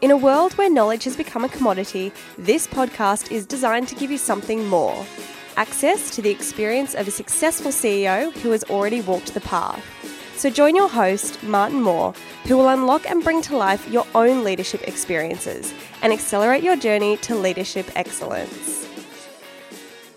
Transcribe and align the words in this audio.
In 0.00 0.10
a 0.10 0.16
world 0.16 0.54
where 0.54 0.68
knowledge 0.68 1.04
has 1.04 1.16
become 1.16 1.44
a 1.44 1.48
commodity, 1.48 2.12
this 2.36 2.66
podcast 2.66 3.30
is 3.30 3.46
designed 3.46 3.86
to 3.88 3.94
give 3.94 4.10
you 4.10 4.18
something 4.18 4.66
more 4.66 5.06
access 5.56 6.10
to 6.10 6.20
the 6.20 6.30
experience 6.30 6.94
of 6.94 7.06
a 7.06 7.12
successful 7.12 7.70
CEO 7.70 8.32
who 8.38 8.50
has 8.50 8.64
already 8.64 9.00
walked 9.00 9.32
the 9.34 9.40
path. 9.40 9.84
So 10.36 10.50
join 10.50 10.74
your 10.74 10.88
host, 10.88 11.40
Martin 11.44 11.80
Moore, 11.80 12.12
who 12.42 12.56
will 12.56 12.68
unlock 12.68 13.08
and 13.08 13.22
bring 13.22 13.40
to 13.42 13.56
life 13.56 13.88
your 13.88 14.04
own 14.16 14.42
leadership 14.42 14.82
experiences 14.88 15.72
and 16.02 16.12
accelerate 16.12 16.64
your 16.64 16.74
journey 16.76 17.16
to 17.18 17.36
leadership 17.36 17.88
excellence. 17.94 18.88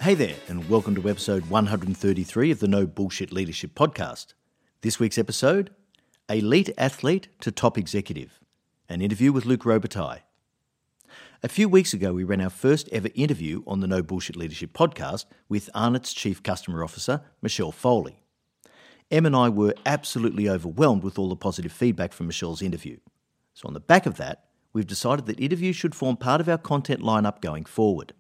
Hey 0.01 0.15
there, 0.15 0.35
and 0.47 0.67
welcome 0.67 0.95
to 0.95 1.07
episode 1.07 1.45
133 1.51 2.49
of 2.49 2.59
the 2.59 2.67
No 2.67 2.88
Bullshit 2.88 3.31
Leadership 3.31 3.75
Podcast. 3.75 4.33
This 4.81 4.99
week's 4.99 5.19
episode 5.19 5.69
Elite 6.29 6.71
Athlete 6.79 7.27
to 7.41 7.51
Top 7.51 7.77
Executive 7.77 8.39
an 8.90 9.02
interview 9.02 9.31
with 9.31 9.46
Luc 9.46 9.64
Robitaille. 9.64 10.22
A 11.44 11.50
few 11.50 11.68
weeks 11.70 11.94
ago, 11.94 12.14
we 12.14 12.24
ran 12.24 12.42
our 12.42 12.50
first 12.50 12.88
ever 12.92 13.09
interview 13.14 13.62
on 13.68 13.81
the 13.81 13.88
No 13.88 14.02
Bullshit 14.02 14.36
Leadership 14.36 14.74
podcast 14.74 15.25
with 15.50 15.70
Arnott's 15.75 16.14
Chief 16.14 16.42
Customer 16.42 16.84
Officer, 16.84 17.22
Michelle 17.42 17.72
Foley. 17.72 18.24
Em 19.12 19.25
and 19.25 19.36
I 19.36 19.50
were 19.50 19.75
absolutely 19.86 20.50
overwhelmed 20.50 21.03
with 21.03 21.20
all 21.20 21.30
the 21.30 21.36
positive 21.36 21.72
feedback 21.72 22.14
from 22.14 22.28
Michelle's 22.28 22.62
interview. 22.62 22.98
So, 23.53 23.68
on 23.68 23.74
the 23.74 23.80
back 23.80 24.06
of 24.06 24.18
that, 24.18 24.46
we've 24.74 24.88
decided 24.88 25.25
that 25.25 25.40
interviews 25.40 25.75
should 25.75 25.96
form 25.96 26.18
part 26.18 26.42
of 26.42 26.50
our 26.50 26.58
content 26.58 27.02
lineup 27.02 27.42
going 27.42 27.66
forward. 27.66 28.14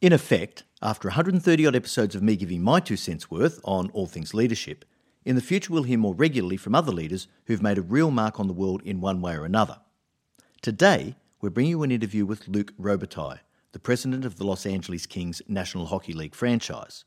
In 0.00 0.12
effect, 0.12 0.64
after 0.82 1.08
130 1.08 1.66
odd 1.66 1.76
episodes 1.76 2.14
of 2.14 2.22
me 2.22 2.36
giving 2.36 2.62
my 2.62 2.80
two 2.80 2.96
cents 2.96 3.30
worth 3.30 3.60
on 3.64 3.90
all 3.90 4.06
things 4.06 4.34
leadership, 4.34 4.84
in 5.24 5.36
the 5.36 5.42
future, 5.42 5.72
we'll 5.72 5.84
hear 5.84 5.98
more 5.98 6.14
regularly 6.14 6.58
from 6.58 6.74
other 6.74 6.92
leaders 6.92 7.28
who've 7.46 7.62
made 7.62 7.78
a 7.78 7.82
real 7.82 8.10
mark 8.10 8.38
on 8.38 8.46
the 8.46 8.52
world 8.52 8.82
in 8.84 9.00
one 9.00 9.22
way 9.22 9.34
or 9.34 9.44
another. 9.44 9.78
Today, 10.60 11.16
we're 11.40 11.50
bringing 11.50 11.70
you 11.70 11.82
an 11.82 11.90
interview 11.90 12.26
with 12.26 12.46
Luc 12.46 12.76
Robitaille, 12.76 13.40
the 13.72 13.78
president 13.78 14.24
of 14.24 14.36
the 14.36 14.44
Los 14.44 14.66
Angeles 14.66 15.06
Kings 15.06 15.40
National 15.48 15.86
Hockey 15.86 16.12
League 16.12 16.34
franchise. 16.34 17.04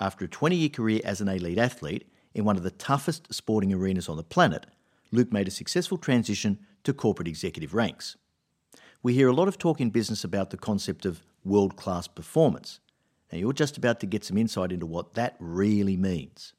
After 0.00 0.24
a 0.24 0.28
20 0.28 0.56
year 0.56 0.68
career 0.68 1.00
as 1.04 1.20
an 1.20 1.28
elite 1.28 1.58
athlete 1.58 2.08
in 2.34 2.44
one 2.44 2.56
of 2.56 2.64
the 2.64 2.72
toughest 2.72 3.32
sporting 3.32 3.72
arenas 3.72 4.08
on 4.08 4.16
the 4.16 4.24
planet, 4.24 4.66
Luc 5.12 5.32
made 5.32 5.46
a 5.46 5.52
successful 5.52 5.96
transition 5.96 6.58
to 6.82 6.92
corporate 6.92 7.28
executive 7.28 7.72
ranks. 7.72 8.16
We 9.02 9.14
hear 9.14 9.28
a 9.28 9.34
lot 9.34 9.48
of 9.48 9.58
talk 9.58 9.80
in 9.80 9.90
business 9.90 10.24
about 10.24 10.50
the 10.50 10.56
concept 10.56 11.06
of 11.06 11.22
world 11.44 11.76
class 11.76 12.08
performance, 12.08 12.80
and 13.30 13.40
you're 13.40 13.52
just 13.52 13.76
about 13.76 14.00
to 14.00 14.06
get 14.06 14.24
some 14.24 14.38
insight 14.38 14.72
into 14.72 14.86
what 14.86 15.14
that 15.14 15.36
really 15.38 15.96
means. 15.96 16.52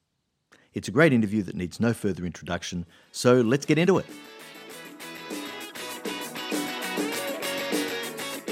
It's 0.75 0.89
a 0.89 0.91
great 0.91 1.13
interview 1.13 1.41
that 1.43 1.55
needs 1.55 1.79
no 1.79 1.93
further 1.93 2.25
introduction, 2.25 2.85
so 3.13 3.39
let's 3.39 3.65
get 3.65 3.77
into 3.77 3.97
it. 3.97 4.05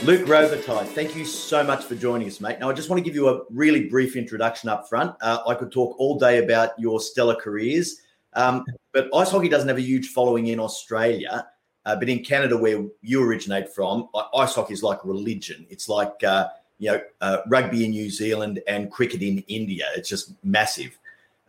Luc 0.06 0.26
Robitaille, 0.26 0.86
thank 0.88 1.18
you 1.18 1.26
so 1.26 1.66
much 1.66 1.84
for 1.84 1.96
joining 1.96 2.28
us, 2.28 2.40
mate. 2.40 2.60
Now, 2.62 2.70
I 2.70 2.74
just 2.74 2.90
want 2.90 2.98
to 3.00 3.04
give 3.04 3.14
you 3.14 3.28
a 3.28 3.42
really 3.50 3.90
brief 3.90 4.16
introduction 4.16 4.70
up 4.70 4.88
front. 4.88 5.14
Uh, 5.22 5.40
I 5.46 5.54
could 5.54 5.72
talk 5.72 5.98
all 6.00 6.18
day 6.18 6.42
about 6.44 6.80
your 6.80 7.02
stellar 7.02 7.36
careers, 7.36 8.02
um, 8.34 8.64
but 8.94 9.10
ice 9.14 9.30
hockey 9.30 9.50
doesn't 9.50 9.68
have 9.68 9.78
a 9.78 9.82
huge 9.82 10.08
following 10.08 10.48
in 10.48 10.62
Australia. 10.62 11.46
Uh, 11.86 11.98
but 11.98 12.08
in 12.08 12.24
Canada, 12.24 12.58
where 12.58 12.86
you 13.02 13.22
originate 13.22 13.68
from, 13.68 14.08
ice 14.34 14.56
hockey 14.56 14.74
is 14.74 14.82
like 14.82 15.04
religion. 15.04 15.68
It's 15.70 15.90
like 15.90 16.24
uh, 16.24 16.48
you 16.80 16.92
know 16.92 17.02
uh, 17.20 17.40
rugby 17.48 17.84
in 17.84 17.92
New 17.92 18.10
Zealand 18.10 18.62
and 18.66 18.90
cricket 18.90 19.22
in 19.22 19.40
India. 19.50 19.88
It's 19.98 20.08
just 20.08 20.34
massive. 20.46 20.98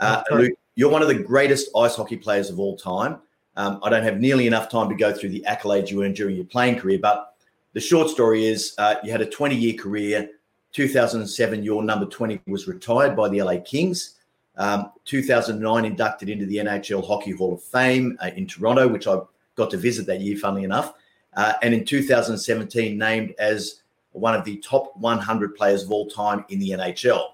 Uh, 0.00 0.22
Luc, 0.32 0.52
you're 0.74 0.90
one 0.90 1.02
of 1.02 1.08
the 1.08 1.14
greatest 1.14 1.70
ice 1.76 1.96
hockey 1.96 2.16
players 2.16 2.50
of 2.50 2.58
all 2.58 2.76
time. 2.76 3.18
Um, 3.56 3.80
I 3.82 3.90
don't 3.90 4.02
have 4.02 4.20
nearly 4.20 4.46
enough 4.46 4.68
time 4.68 4.88
to 4.88 4.94
go 4.94 5.12
through 5.12 5.30
the 5.30 5.44
accolades 5.48 5.90
you 5.90 6.02
earned 6.02 6.16
during 6.16 6.36
your 6.36 6.44
playing 6.44 6.78
career, 6.80 6.98
but 7.00 7.34
the 7.72 7.80
short 7.80 8.08
story 8.08 8.46
is 8.46 8.74
uh, 8.78 8.96
you 9.04 9.10
had 9.10 9.20
a 9.20 9.26
20 9.26 9.54
year 9.54 9.74
career. 9.74 10.30
2007, 10.72 11.62
your 11.62 11.84
number 11.84 12.06
20 12.06 12.40
was 12.48 12.66
retired 12.66 13.14
by 13.14 13.28
the 13.28 13.40
LA 13.42 13.58
Kings. 13.64 14.16
Um, 14.56 14.90
2009 15.04 15.84
inducted 15.84 16.28
into 16.28 16.46
the 16.46 16.56
NHL 16.56 17.06
Hockey 17.06 17.32
Hall 17.32 17.54
of 17.54 17.62
Fame 17.62 18.16
uh, 18.20 18.30
in 18.34 18.46
Toronto, 18.46 18.88
which 18.88 19.06
I 19.06 19.18
got 19.56 19.70
to 19.70 19.76
visit 19.76 20.06
that 20.06 20.20
year, 20.20 20.36
funnily 20.36 20.64
enough. 20.64 20.94
Uh, 21.36 21.54
and 21.62 21.74
in 21.74 21.84
2017, 21.84 22.96
named 22.96 23.34
as 23.38 23.82
one 24.12 24.34
of 24.34 24.44
the 24.44 24.56
top 24.58 24.96
100 24.96 25.56
players 25.56 25.82
of 25.82 25.90
all 25.90 26.08
time 26.08 26.44
in 26.48 26.58
the 26.60 26.70
NHL. 26.70 27.33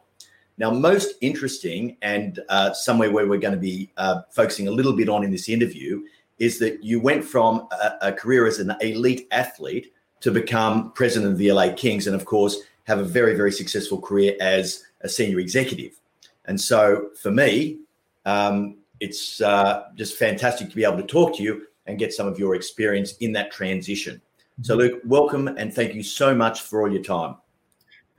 Now, 0.61 0.71
most 0.71 1.15
interesting, 1.23 1.97
and 2.03 2.39
uh, 2.51 2.75
somewhere 2.75 3.11
where 3.11 3.27
we're 3.27 3.39
going 3.39 3.55
to 3.55 3.61
be 3.61 3.91
uh, 3.97 4.21
focusing 4.31 4.69
a 4.69 4.71
little 4.71 4.93
bit 4.93 5.09
on 5.09 5.25
in 5.25 5.31
this 5.31 5.49
interview, 5.49 6.03
is 6.39 6.59
that 6.59 6.85
you 6.85 7.01
went 7.01 7.25
from 7.25 7.67
a, 7.73 8.09
a, 8.09 8.13
career 8.13 8.47
as 8.47 8.59
an 8.59 8.75
elite 8.83 9.27
athlete 9.31 9.95
to 10.21 10.31
become 10.31 10.93
president 10.93 11.33
of 11.33 11.39
the 11.39 11.51
LA 11.51 11.73
Kings, 11.73 12.07
and 12.07 12.15
of 12.15 12.27
course, 12.27 12.59
have 12.85 12.99
a 12.99 13.05
very, 13.05 13.35
very 13.35 13.51
successful 13.51 13.99
career 13.99 14.37
as 14.39 14.85
a 15.01 15.09
senior 15.09 15.39
executive. 15.39 15.99
And 16.45 16.61
so, 16.61 17.09
for 17.23 17.31
me, 17.31 17.79
um, 18.27 18.77
it's 19.01 19.41
uh, 19.41 19.85
just 19.95 20.19
fantastic 20.19 20.69
to 20.69 20.77
be 20.77 20.85
able 20.85 20.99
to 20.99 21.07
talk 21.07 21.35
to 21.39 21.43
you 21.43 21.69
and 21.87 21.99
get 21.99 22.13
some 22.13 22.27
of 22.27 22.39
your 22.39 22.55
experience 22.55 23.17
in 23.21 23.33
that 23.33 23.51
transition. 23.51 24.21
So, 24.61 24.75
Luc, 24.75 25.01
welcome 25.07 25.49
and 25.49 25.73
thank 25.73 25.95
you 25.95 26.03
so 26.03 26.35
much 26.35 26.61
for 26.61 26.83
all 26.83 26.93
your 26.93 27.03
time. 27.03 27.37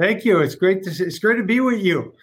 Thank 0.01 0.25
you. 0.25 0.39
It's 0.39 0.56
great 0.56 0.81
to 0.86 0.89
it's 0.89 1.19
great 1.19 1.36
to 1.36 1.44
be 1.44 1.59
with 1.59 1.80
you. 1.80 2.15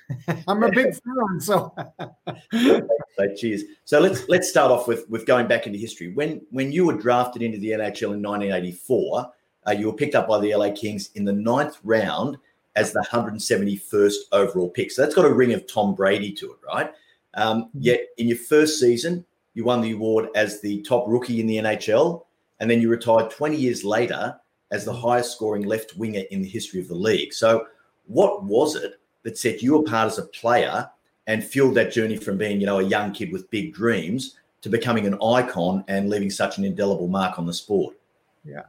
I'm 0.49 0.65
a 0.65 0.69
big 0.69 0.95
fan, 0.95 1.41
so. 1.41 1.73
so 2.53 3.35
cheers. 3.37 3.63
So 3.85 4.01
let's 4.01 4.29
let's 4.29 4.51
start 4.51 4.73
off 4.73 4.89
with 4.89 5.09
with 5.09 5.27
going 5.27 5.47
back 5.47 5.69
into 5.69 5.79
history. 5.79 6.13
When 6.13 6.45
when 6.51 6.73
you 6.73 6.87
were 6.87 6.95
drafted 6.95 7.41
into 7.41 7.57
the 7.59 7.71
NHL 7.71 8.15
in 8.15 8.23
1984, 8.23 9.33
uh, 9.69 9.71
you 9.71 9.87
were 9.87 9.93
picked 9.93 10.17
up 10.17 10.27
by 10.27 10.41
the 10.41 10.57
LA 10.57 10.73
Kings 10.73 11.11
in 11.15 11.25
the 11.25 11.33
ninth 11.33 11.79
round 11.85 12.37
as 12.75 12.93
the 12.93 13.07
171st 13.13 14.17
overall 14.33 14.71
pick. 14.71 14.91
So 14.91 15.03
that's 15.03 15.15
got 15.15 15.25
a 15.25 15.33
ring 15.33 15.53
of 15.53 15.65
Tom 15.73 15.95
Brady 15.95 16.33
to 16.33 16.51
it, 16.51 16.59
right? 16.67 16.93
Um, 17.35 17.67
mm-hmm. 17.67 17.79
yet 17.81 18.01
in 18.17 18.27
your 18.27 18.39
first 18.39 18.81
season, 18.81 19.25
you 19.55 19.63
won 19.63 19.83
the 19.83 19.93
award 19.93 20.31
as 20.35 20.61
the 20.61 20.83
top 20.83 21.05
rookie 21.07 21.39
in 21.39 21.47
the 21.47 21.59
NHL, 21.59 22.25
and 22.59 22.69
then 22.69 22.81
you 22.81 22.89
retired 22.91 23.31
20 23.31 23.57
years 23.57 23.85
later 23.85 24.35
as 24.71 24.85
the 24.85 24.93
highest 24.93 25.33
scoring 25.33 25.65
left 25.65 25.97
winger 25.97 26.23
in 26.31 26.43
the 26.43 26.49
history 26.49 26.81
of 26.81 26.89
the 26.89 26.95
league. 26.95 27.33
So, 27.33 27.67
what 28.07 28.45
was 28.45 28.75
it 28.75 29.01
that 29.23 29.39
set 29.39 29.63
you 29.63 29.79
apart 29.79 30.07
as 30.07 30.19
a 30.19 30.25
player 30.27 30.89
and 31.27 31.45
fueled 31.45 31.75
that 31.75 31.93
journey 31.93 32.17
from 32.17 32.39
being, 32.39 32.61
you 32.61 32.67
know, 32.67 32.79
a 32.79 32.85
young 32.85 33.13
kid 33.13 33.33
with 33.33 33.51
big 33.51 33.75
dreams 33.75 34.37
to 34.63 34.69
becoming 34.69 35.07
an 35.07 35.19
icon 35.23 35.85
and 35.89 36.09
leaving 36.09 36.31
such 36.31 36.59
an 36.59 36.65
indelible 36.65 37.09
mark 37.09 37.39
on 37.39 37.47
the 37.47 37.53
sport? 37.53 37.97
Yeah, 38.45 38.63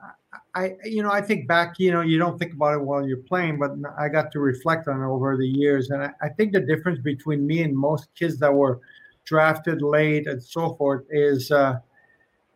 I, 0.55 0.75
you 0.83 1.03
know, 1.03 1.11
I 1.11 1.21
think 1.21 1.47
back, 1.47 1.79
you 1.79 1.91
know, 1.91 2.01
you 2.01 2.17
don't 2.17 2.37
think 2.37 2.53
about 2.53 2.73
it 2.73 2.81
while 2.81 3.07
you're 3.07 3.17
playing, 3.17 3.59
but 3.59 3.71
I 3.97 4.09
got 4.09 4.31
to 4.33 4.39
reflect 4.39 4.87
on 4.87 5.01
it 5.01 5.05
over 5.05 5.37
the 5.37 5.47
years. 5.47 5.89
And 5.91 6.03
I, 6.03 6.11
I 6.21 6.29
think 6.29 6.53
the 6.53 6.59
difference 6.59 6.99
between 6.99 7.45
me 7.45 7.63
and 7.63 7.75
most 7.75 8.13
kids 8.15 8.37
that 8.39 8.53
were 8.53 8.81
drafted 9.25 9.81
late 9.81 10.27
and 10.27 10.41
so 10.41 10.73
forth 10.75 11.05
is 11.11 11.51
uh, 11.51 11.79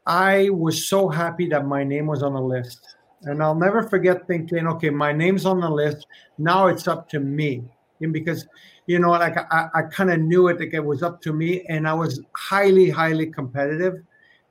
I 0.06 0.50
was 0.50 0.88
so 0.88 1.07
happy 1.07 1.48
that 1.50 1.66
my 1.66 1.84
name 1.84 2.07
was 2.07 2.24
on 2.24 2.34
the 2.34 2.42
list. 2.42 2.96
And 3.25 3.42
I'll 3.42 3.56
never 3.56 3.84
forget 3.84 4.28
thinking, 4.28 4.68
okay, 4.68 4.90
my 4.90 5.12
name's 5.12 5.46
on 5.46 5.60
the 5.60 5.70
list. 5.70 6.08
Now 6.38 6.68
it's 6.68 6.88
up 6.88 7.10
to 7.10 7.20
me. 7.20 7.64
And 8.02 8.12
because, 8.12 8.48
you 8.86 9.00
know, 9.00 9.12
like 9.12 9.38
I, 9.38 9.70
I 9.74 9.81
kind 9.84 10.12
of 10.12 10.20
knew 10.20 10.48
it, 10.50 10.60
like 10.60 10.74
it 10.74 10.84
was 10.84 11.04
up 11.04 11.22
to 11.22 11.34
me. 11.34 11.64
And 11.70 11.88
I 11.88 11.94
was 11.94 12.22
highly, 12.36 12.90
highly 12.90 13.28
competitive. 13.28 14.04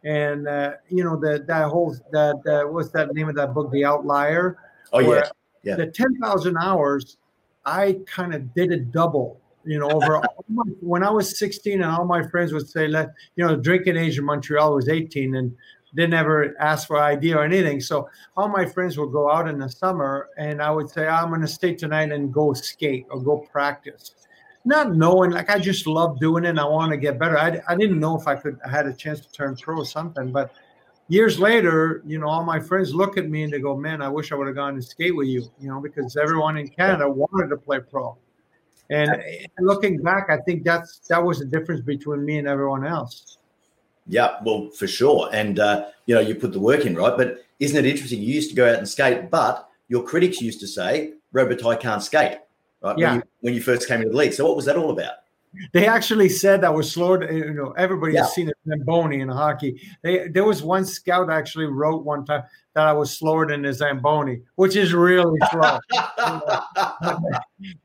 And, 0.05 0.49
uh, 0.49 0.73
you 0.89 1.05
know, 1.05 1.17
that 1.21 1.47
that 1.47 1.69
whole, 1.69 1.95
that, 2.13 2.41
uh, 2.47 2.69
what's 2.69 2.91
that 2.91 3.15
name 3.15 3.29
of 3.29 3.37
that 3.37 3.55
book, 3.55 3.71
The 3.71 3.85
Outlier? 3.85 4.57
Oh, 4.93 5.01
yeah. 5.01 5.25
Yeah. 5.63 5.77
The 5.77 5.87
10,000 5.87 6.57
hours, 6.57 7.19
I 7.65 8.01
kind 8.07 8.35
of 8.35 8.53
did 8.55 8.73
it 8.73 8.91
double 8.91 9.41
you 9.65 9.79
know, 9.79 9.91
over 9.91 10.21
my, 10.49 10.65
when 10.81 11.03
I 11.03 11.11
was 11.11 11.39
16 11.39 11.75
and 11.75 11.85
all 11.85 12.05
my 12.05 12.27
friends 12.29 12.53
would 12.53 12.69
say, 12.69 12.89
let, 12.89 13.11
you 13.37 13.47
know, 13.47 13.57
drinking 13.57 13.97
age 13.97 14.19
in 14.19 14.25
Montreal 14.25 14.75
was 14.75 14.89
18 14.89 15.35
and 15.35 15.55
didn't 15.95 16.15
ever 16.15 16.55
ask 16.59 16.87
for 16.87 16.99
ID 16.99 17.35
or 17.35 17.45
anything. 17.45 17.81
So 17.81 18.09
all 18.37 18.49
my 18.49 18.65
friends 18.65 18.99
would 18.99 19.13
go 19.13 19.31
out 19.31 19.49
in 19.49 19.59
the 19.59 19.69
summer 19.69 20.29
and 20.39 20.63
I 20.63 20.71
would 20.71 20.89
say, 20.89 21.07
I'm 21.07 21.29
going 21.29 21.43
to 21.43 21.49
stay 21.49 21.75
tonight 21.75 22.13
and 22.13 22.33
go 22.33 22.53
skate 22.55 23.07
or 23.11 23.21
go 23.21 23.39
practice. 23.39 24.15
Not 24.65 24.95
knowing, 24.95 25.33
like 25.33 25.51
I 25.51 25.59
just 25.59 25.87
love 25.87 26.21
doing 26.21 26.45
it 26.45 26.51
and 26.51 26.61
I 26.61 26.65
want 26.65 26.93
to 26.93 26.97
get 26.97 27.19
better. 27.19 27.37
I, 27.37 27.61
I 27.69 27.75
didn't 27.75 27.99
know 28.01 28.19
if 28.19 28.27
I 28.27 28.37
could, 28.37 28.59
I 28.65 28.71
had 28.71 28.87
a 28.87 28.93
chance 28.93 29.21
to 29.21 29.31
turn 29.33 29.57
pro 29.57 29.79
or 29.79 29.85
something, 29.85 30.31
but 30.33 30.53
years 31.09 31.39
later, 31.39 32.03
you 32.07 32.19
know, 32.19 32.29
all 32.29 32.45
my 32.45 32.61
friends 32.61 32.95
look 32.95 33.19
at 33.19 33.29
me 33.29 33.43
and 33.43 33.53
they 33.53 33.59
go, 33.59 33.77
man, 33.77 34.01
I 34.01 34.09
wish 34.09 34.33
I 34.33 34.37
would 34.37 34.47
have 34.47 34.57
gone 34.57 34.75
and 34.75 34.85
skate 34.85 35.15
with 35.15 35.29
you, 35.29 35.45
you 35.61 35.69
know, 35.69 35.81
because 35.81 36.17
everyone 36.17 36.57
in 36.57 36.69
Canada 36.69 37.11
wanted 37.11 37.49
to 37.49 37.57
play 37.57 37.81
pro. 37.81 38.17
And 38.91 39.11
looking 39.61 40.03
back, 40.03 40.29
I 40.29 40.39
think 40.39 40.65
that's 40.65 41.01
that 41.09 41.23
was 41.23 41.39
the 41.39 41.47
difference 41.47 41.81
between 41.81 42.25
me 42.25 42.39
and 42.39 42.47
everyone 42.47 42.87
else. 42.87 43.39
Yeah, 44.07 44.37
well, 44.45 44.71
for 44.71 44.87
sure. 44.87 45.31
And 45.33 45.59
uh, 45.59 45.87
you 46.07 46.15
know, 46.15 46.21
you 46.21 46.35
put 46.35 46.53
the 46.53 46.61
work 46.61 46.85
in, 46.87 46.95
right? 46.97 47.17
But 47.17 47.45
isn't 47.61 47.77
it 47.77 47.89
interesting? 47.89 48.21
You 48.21 48.35
used 48.35 48.51
to 48.51 48.57
go 48.57 48.69
out 48.69 48.77
and 48.77 48.89
skate, 48.89 49.31
but 49.31 49.69
your 49.89 50.03
critics 50.03 50.41
used 50.41 50.61
to 50.61 50.67
say 50.67 51.15
Robitaille 51.35 51.81
can't 51.81 52.03
skate, 52.03 52.39
right? 52.83 52.99
Yeah. 52.99 53.11
When 53.11 53.17
you, 53.17 53.23
when 53.41 53.55
you 53.55 53.63
first 53.63 53.89
came 53.89 54.01
into 54.01 54.11
the 54.11 54.17
league. 54.17 54.33
So 54.33 54.47
what 54.47 54.57
was 54.57 54.65
that 54.67 54.77
all 54.77 54.91
about? 54.91 55.15
They 55.73 55.87
actually 55.87 56.31
said 56.31 56.63
that 56.63 56.73
was 56.73 56.91
slow. 56.91 57.21
You 57.21 57.53
know, 57.53 57.73
everybody's 57.73 58.15
yeah. 58.15 58.25
seen 58.25 58.49
it 58.49 58.57
Zamboni 58.67 59.21
in 59.21 59.29
hockey. 59.29 59.81
They, 60.03 60.29
there 60.29 60.45
was 60.45 60.63
one 60.63 60.87
scout 60.87 61.31
actually 61.31 61.67
wrote 61.67 62.05
one 62.05 62.25
time 62.25 62.45
that 62.75 62.87
I 62.87 62.93
was 62.93 63.17
slower 63.17 63.47
than 63.47 63.63
the 63.63 63.73
Zamboni, 63.73 64.41
which 64.55 64.77
is 64.77 64.95
really 64.95 65.39
slow. 65.51 65.79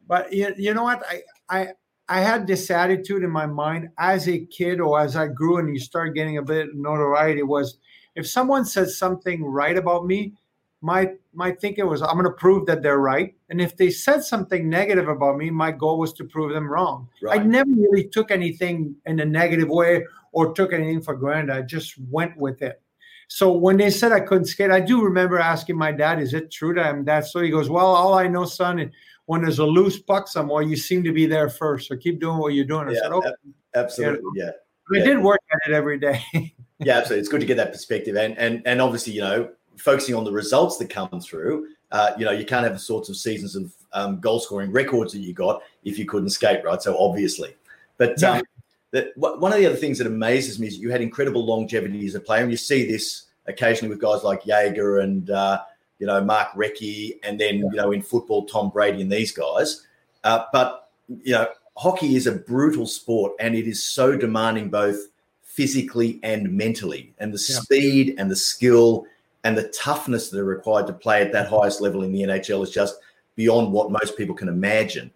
but 0.07 0.31
you, 0.31 0.53
you 0.57 0.73
know 0.73 0.83
what? 0.83 1.03
I, 1.09 1.21
I 1.49 1.67
I 2.09 2.21
had 2.21 2.47
this 2.47 2.71
attitude 2.71 3.23
in 3.23 3.29
my 3.29 3.45
mind 3.45 3.89
as 3.97 4.27
a 4.27 4.45
kid 4.45 4.79
or 4.79 4.99
as 4.99 5.15
I 5.15 5.27
grew 5.27 5.57
and 5.57 5.69
you 5.69 5.79
start 5.79 6.15
getting 6.15 6.37
a 6.37 6.41
bit 6.41 6.73
notoriety 6.73 7.43
was 7.43 7.79
if 8.15 8.27
someone 8.27 8.65
says 8.65 8.97
something 8.97 9.43
right 9.43 9.77
about 9.77 10.05
me, 10.05 10.33
my 10.81 11.11
my 11.33 11.51
thinking 11.51 11.85
was 11.87 12.01
I'm 12.01 12.13
going 12.13 12.25
to 12.25 12.31
prove 12.31 12.65
that 12.67 12.81
they're 12.81 12.99
right. 12.99 13.35
And 13.49 13.59
if 13.59 13.75
they 13.75 13.89
said 13.89 14.23
something 14.23 14.69
negative 14.69 15.07
about 15.07 15.37
me, 15.37 15.49
my 15.49 15.71
goal 15.71 15.99
was 15.99 16.13
to 16.13 16.23
prove 16.23 16.53
them 16.53 16.69
wrong. 16.69 17.09
Right. 17.21 17.39
I 17.39 17.43
never 17.43 17.69
really 17.71 18.07
took 18.07 18.31
anything 18.31 18.95
in 19.05 19.19
a 19.19 19.25
negative 19.25 19.69
way 19.69 20.05
or 20.31 20.53
took 20.53 20.73
anything 20.73 21.01
for 21.01 21.15
granted. 21.15 21.55
I 21.55 21.61
just 21.61 21.95
went 22.09 22.37
with 22.37 22.61
it. 22.61 22.81
So 23.27 23.51
when 23.51 23.77
they 23.77 23.89
said 23.89 24.11
I 24.11 24.21
couldn't 24.21 24.45
skate, 24.45 24.71
I 24.71 24.79
do 24.79 25.03
remember 25.03 25.37
asking 25.37 25.77
my 25.77 25.91
dad, 25.91 26.21
"Is 26.21 26.33
it 26.33 26.51
true 26.51 26.73
that 26.75 26.85
I'm 26.85 27.03
that?" 27.05 27.25
So 27.25 27.41
he 27.41 27.49
goes, 27.49 27.69
"Well, 27.69 27.85
all 27.85 28.13
I 28.13 28.27
know, 28.27 28.45
son, 28.45 28.91
when 29.27 29.43
there's 29.43 29.59
a 29.59 29.65
loose 29.65 29.99
puck 29.99 30.27
somewhere, 30.27 30.63
you 30.63 30.75
seem 30.75 31.03
to 31.03 31.13
be 31.13 31.25
there 31.25 31.47
first. 31.47 31.87
So 31.87 31.95
keep 31.95 32.19
doing 32.19 32.39
what 32.39 32.53
you're 32.53 32.65
doing." 32.65 32.89
I 32.89 32.93
yeah, 32.93 32.99
said, 33.01 33.11
"Okay." 33.11 33.31
Absolutely, 33.75 34.19
you 34.19 34.41
know? 34.41 34.45
yeah. 34.45 34.51
I 34.93 34.99
yeah. 34.99 35.05
did 35.05 35.23
work 35.23 35.41
at 35.51 35.69
it 35.69 35.75
every 35.75 35.99
day. 35.99 36.21
yeah, 36.79 36.97
absolutely. 36.97 37.19
It's 37.19 37.29
good 37.29 37.41
to 37.41 37.45
get 37.45 37.57
that 37.57 37.71
perspective, 37.71 38.15
and 38.15 38.37
and 38.37 38.61
and 38.65 38.81
obviously, 38.81 39.13
you 39.13 39.21
know, 39.21 39.49
focusing 39.77 40.15
on 40.15 40.23
the 40.23 40.31
results 40.31 40.77
that 40.77 40.89
come 40.89 41.21
through. 41.21 41.67
Uh, 41.91 42.11
you 42.17 42.25
know, 42.25 42.31
you 42.31 42.45
can't 42.45 42.63
have 42.63 42.73
the 42.73 42.79
sorts 42.79 43.07
of 43.07 43.15
seasons 43.15 43.55
of 43.55 43.73
um, 43.93 44.19
goal 44.19 44.39
scoring 44.39 44.71
records 44.71 45.13
that 45.13 45.19
you 45.19 45.33
got 45.33 45.61
if 45.83 45.97
you 45.97 46.05
couldn't 46.05 46.29
skate, 46.29 46.63
right? 46.65 46.81
So 46.81 46.97
obviously, 46.97 47.55
but 47.97 48.21
yeah. 48.21 48.31
um, 48.31 48.43
that 48.91 49.11
one 49.17 49.51
of 49.51 49.59
the 49.59 49.65
other 49.65 49.75
things 49.75 49.97
that 49.97 50.07
amazes 50.07 50.59
me 50.59 50.67
is 50.67 50.77
you 50.77 50.91
had 50.91 51.01
incredible 51.01 51.45
longevity 51.45 52.05
as 52.05 52.15
a 52.15 52.19
player, 52.19 52.41
and 52.41 52.51
you 52.51 52.57
see 52.57 52.85
this 52.85 53.23
occasionally 53.47 53.89
with 53.89 54.01
guys 54.01 54.23
like 54.23 54.43
Jagr 54.43 55.03
and 55.03 55.29
uh, 55.29 55.61
you 55.99 56.07
know 56.07 56.21
Mark 56.23 56.49
Recchi, 56.53 57.19
and 57.23 57.39
then 57.39 57.57
you 57.57 57.75
know 57.75 57.91
in 57.91 58.01
football 58.01 58.45
Tom 58.45 58.69
Brady 58.69 59.01
and 59.01 59.11
these 59.11 59.31
guys. 59.31 59.85
Uh, 60.23 60.43
but 60.51 60.89
you 61.23 61.33
know, 61.33 61.47
hockey 61.75 62.15
is 62.15 62.27
a 62.27 62.33
brutal 62.33 62.85
sport, 62.85 63.33
and 63.39 63.55
it 63.55 63.67
is 63.67 63.83
so 63.83 64.17
demanding 64.17 64.69
both 64.69 64.97
physically 65.43 66.19
and 66.23 66.51
mentally, 66.51 67.13
and 67.19 67.33
the 67.33 67.45
yeah. 67.49 67.59
speed 67.59 68.15
and 68.17 68.29
the 68.29 68.35
skill 68.35 69.05
and 69.43 69.57
the 69.57 69.69
toughness 69.69 70.29
that 70.29 70.39
are 70.39 70.45
required 70.45 70.87
to 70.87 70.93
play 70.93 71.21
at 71.21 71.31
that 71.31 71.47
highest 71.47 71.79
level 71.79 72.03
in 72.03 72.11
the 72.11 72.21
NHL 72.21 72.63
is 72.63 72.69
just 72.69 72.99
beyond 73.35 73.71
what 73.71 73.91
most 73.91 74.17
people 74.17 74.35
can 74.35 74.49
imagine. 74.49 75.09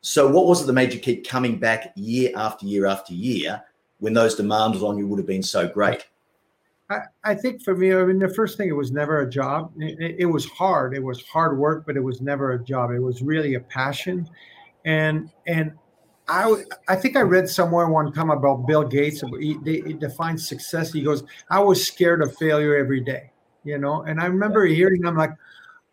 So, 0.00 0.28
what 0.28 0.46
was 0.46 0.62
it 0.62 0.66
that 0.66 0.74
made 0.74 0.92
you 0.92 1.00
keep 1.00 1.26
coming 1.26 1.58
back 1.58 1.92
year 1.96 2.30
after 2.36 2.66
year 2.66 2.86
after 2.86 3.14
year 3.14 3.62
when 3.98 4.12
those 4.12 4.34
demands 4.34 4.82
on 4.82 4.98
you 4.98 5.06
would 5.06 5.18
have 5.18 5.26
been 5.26 5.42
so 5.42 5.66
great? 5.66 6.06
I, 6.90 7.00
I 7.22 7.34
think 7.34 7.62
for 7.62 7.76
me, 7.76 7.92
I 7.92 8.04
mean, 8.04 8.18
the 8.18 8.28
first 8.28 8.56
thing, 8.56 8.68
it 8.68 8.76
was 8.76 8.90
never 8.90 9.20
a 9.20 9.28
job. 9.28 9.72
It, 9.78 10.16
it, 10.20 10.26
was 10.26 10.46
hard. 10.46 10.94
It 10.94 11.02
was 11.02 11.22
hard 11.26 11.58
work, 11.58 11.84
but 11.86 11.96
it 11.96 12.02
was 12.02 12.20
never 12.20 12.52
a 12.52 12.64
job. 12.64 12.90
It 12.90 13.00
was 13.00 13.22
really 13.22 13.54
a 13.54 13.60
passion, 13.60 14.28
and 14.84 15.30
and 15.46 15.72
I 16.28 16.62
I 16.88 16.96
think 16.96 17.16
I 17.16 17.20
read 17.20 17.48
somewhere 17.48 17.88
one 17.88 18.12
time 18.12 18.30
about 18.30 18.66
Bill 18.66 18.84
Gates. 18.84 19.22
He, 19.38 19.58
he 19.64 19.92
defines 19.92 20.48
success. 20.48 20.92
He 20.92 21.02
goes, 21.02 21.24
"I 21.50 21.60
was 21.60 21.86
scared 21.86 22.22
of 22.22 22.34
failure 22.36 22.76
every 22.76 23.00
day," 23.00 23.32
you 23.64 23.76
know. 23.78 24.02
And 24.02 24.20
I 24.20 24.26
remember 24.26 24.64
hearing, 24.64 25.06
I'm 25.06 25.16
like, 25.16 25.32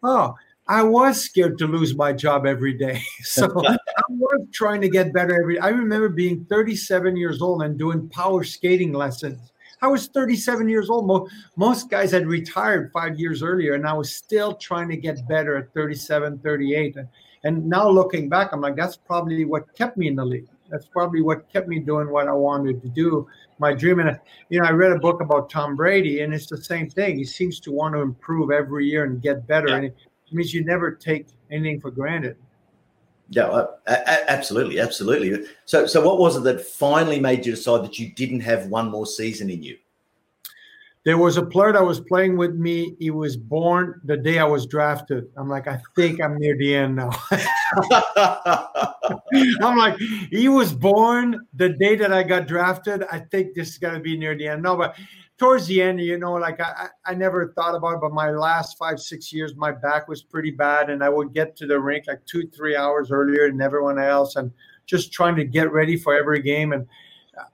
"Oh, 0.02 0.36
I 0.68 0.84
was 0.84 1.22
scared 1.22 1.58
to 1.60 1.68
lose 1.68 1.96
my 1.96 2.14
job 2.14 2.46
every 2.46 2.74
day. 2.74 3.02
So 3.24 3.46
I 3.68 3.78
was 4.10 4.48
trying 4.54 4.82
to 4.82 4.90
get 4.90 5.14
better 5.14 5.40
every 5.42 5.60
I 5.60 5.70
remember 5.70 6.10
being 6.10 6.46
37 6.46 7.18
years 7.18 7.42
old 7.42 7.64
and 7.64 7.78
doing 7.78 8.10
power 8.10 8.44
skating 8.44 8.94
lessons. 8.94 9.52
I 9.82 9.88
was 9.88 10.08
37 10.08 10.70
years 10.70 10.90
old. 10.90 11.08
Most, 11.08 11.34
most 11.56 11.90
guys 11.90 12.12
had 12.12 12.28
retired 12.28 12.92
five 12.92 13.20
years 13.20 13.44
earlier, 13.44 13.74
and 13.74 13.88
I 13.88 13.94
was 13.94 14.14
still 14.14 14.56
trying 14.56 14.90
to 14.90 14.98
get 14.98 15.28
better 15.28 15.58
at 15.58 15.74
37, 15.74 16.40
38. 16.40 16.96
And, 16.96 17.08
and 17.44 17.66
now 17.66 17.90
looking 17.90 18.30
back, 18.30 18.54
I'm 18.54 18.62
like, 18.62 18.76
that's 18.76 18.98
probably 18.98 19.46
what 19.46 19.74
kept 19.76 19.98
me 19.98 20.08
in 20.08 20.16
the 20.16 20.26
league. 20.26 20.48
That's 20.70 20.88
probably 20.88 21.22
what 21.22 21.48
kept 21.52 21.68
me 21.68 21.80
doing 21.80 22.10
what 22.10 22.28
I 22.28 22.34
wanted 22.34 22.82
to 22.82 22.90
do. 22.90 23.28
My 23.60 23.74
dream, 23.74 24.00
and 24.00 24.20
you 24.50 24.60
know, 24.60 24.66
I 24.66 24.72
read 24.72 24.92
a 24.92 25.00
book 25.00 25.22
about 25.22 25.50
Tom 25.50 25.76
Brady, 25.76 26.22
and 26.22 26.34
it's 26.34 26.48
the 26.48 26.58
same 26.58 26.90
thing. 26.90 27.18
He 27.18 27.24
seems 27.24 27.60
to 27.62 27.72
want 27.72 27.94
to 27.94 28.02
improve 28.02 28.52
every 28.52 28.86
year 28.88 29.06
and 29.06 29.22
get 29.22 29.48
better, 29.48 29.70
yeah. 29.70 29.76
and 29.76 29.86
it 29.86 29.96
means 30.32 30.54
you 30.54 30.66
never 30.66 30.92
take 30.92 31.28
anything 31.52 31.80
for 31.80 31.92
granted. 31.92 32.38
Yeah, 33.30 33.66
absolutely, 33.88 34.80
absolutely. 34.80 35.48
So, 35.66 35.88
so 35.88 36.06
what 36.06 36.20
was 36.20 36.38
it 36.38 36.44
that 36.44 36.62
finally 36.62 37.20
made 37.20 37.46
you 37.46 37.56
decide 37.56 37.84
that 37.84 37.98
you 37.98 38.14
didn't 38.14 38.42
have 38.42 38.68
one 38.68 38.90
more 38.90 39.08
season 39.08 39.50
in 39.50 39.64
you? 39.64 39.78
There 41.06 41.20
was 41.20 41.38
a 41.38 41.46
player 41.46 41.72
that 41.72 41.86
was 41.86 42.00
playing 42.00 42.36
with 42.36 42.56
me. 42.56 42.96
He 42.98 43.12
was 43.12 43.38
born 43.38 44.02
the 44.06 44.18
day 44.18 44.40
I 44.40 44.44
was 44.44 44.66
drafted. 44.66 45.30
I'm 45.38 45.48
like, 45.48 45.68
I 45.68 45.80
think 45.96 46.20
I'm 46.20 46.36
near 46.40 46.58
the 46.58 46.76
end 46.76 46.96
now. 46.96 47.12
I'm 49.62 49.78
like, 49.78 50.00
he 50.32 50.50
was 50.50 50.74
born 50.74 51.46
the 51.54 51.70
day 51.70 51.96
that 51.96 52.12
I 52.12 52.24
got 52.24 52.48
drafted. 52.48 53.04
I 53.12 53.20
think 53.20 53.54
this 53.54 53.70
is 53.70 53.78
gonna 53.78 54.00
be 54.00 54.18
near 54.18 54.36
the 54.36 54.48
end. 54.48 54.64
No, 54.64 54.76
but 54.76 54.98
towards 55.38 55.68
the 55.68 55.82
end, 55.82 56.00
you 56.00 56.18
know, 56.18 56.34
like 56.34 56.62
I, 56.62 56.88
I 57.06 57.14
never 57.14 57.52
thought 57.54 57.76
about 57.76 57.96
it, 57.96 58.02
but 58.02 58.14
my 58.14 58.32
last 58.32 58.78
five, 58.78 59.00
six 59.00 59.34
years, 59.34 59.56
my 59.56 59.72
back 59.72 60.08
was 60.08 60.24
pretty 60.24 60.52
bad. 60.52 60.90
And 60.90 61.04
I 61.04 61.10
would 61.10 61.34
get 61.34 61.56
to 61.58 61.68
the 61.68 61.80
rink 61.80 62.06
like 62.08 62.26
two, 62.26 62.48
three 62.56 62.76
hours 62.76 63.12
earlier 63.12 63.50
than 63.50 63.62
everyone 63.62 64.00
else 64.00 64.36
and 64.36 64.52
just 64.86 65.12
trying 65.12 65.36
to 65.36 65.44
get 65.44 65.72
ready 65.72 65.98
for 65.98 66.16
every 66.16 66.42
game. 66.42 66.72
And 66.72 66.88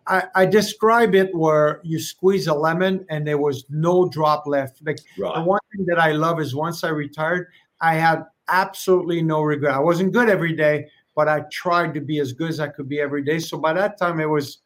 I, 0.06 0.24
I 0.36 0.46
describe 0.46 1.16
it 1.16 1.34
where 1.34 1.82
you 1.84 2.00
squeeze 2.00 2.48
a 2.48 2.54
lemon 2.54 3.06
and 3.10 3.26
there 3.26 3.40
was 3.40 3.66
no 3.70 4.08
drop 4.08 4.46
left. 4.46 4.86
Like 4.86 5.00
right. 5.18 5.36
the 5.36 5.42
one 5.42 5.60
thing 5.76 5.86
that 5.88 6.00
I 6.00 6.12
love 6.12 6.40
is 6.40 6.54
once 6.54 6.84
I 6.84 6.90
retired, 6.90 7.48
I 7.80 7.96
had 7.96 8.26
absolutely 8.48 9.24
no 9.24 9.42
regret. 9.42 9.74
I 9.74 9.80
wasn't 9.80 10.14
good 10.14 10.30
every 10.30 10.54
day, 10.54 10.88
but 11.16 11.28
I 11.28 11.46
tried 11.52 11.96
to 11.96 12.02
be 12.02 12.20
as 12.20 12.32
good 12.32 12.50
as 12.50 12.60
I 12.60 12.68
could 12.68 12.88
be 12.88 13.00
every 13.00 13.24
day. 13.24 13.40
So 13.40 13.58
by 13.58 13.74
that 13.74 13.98
time, 13.98 14.20
it 14.20 14.30
was 14.30 14.60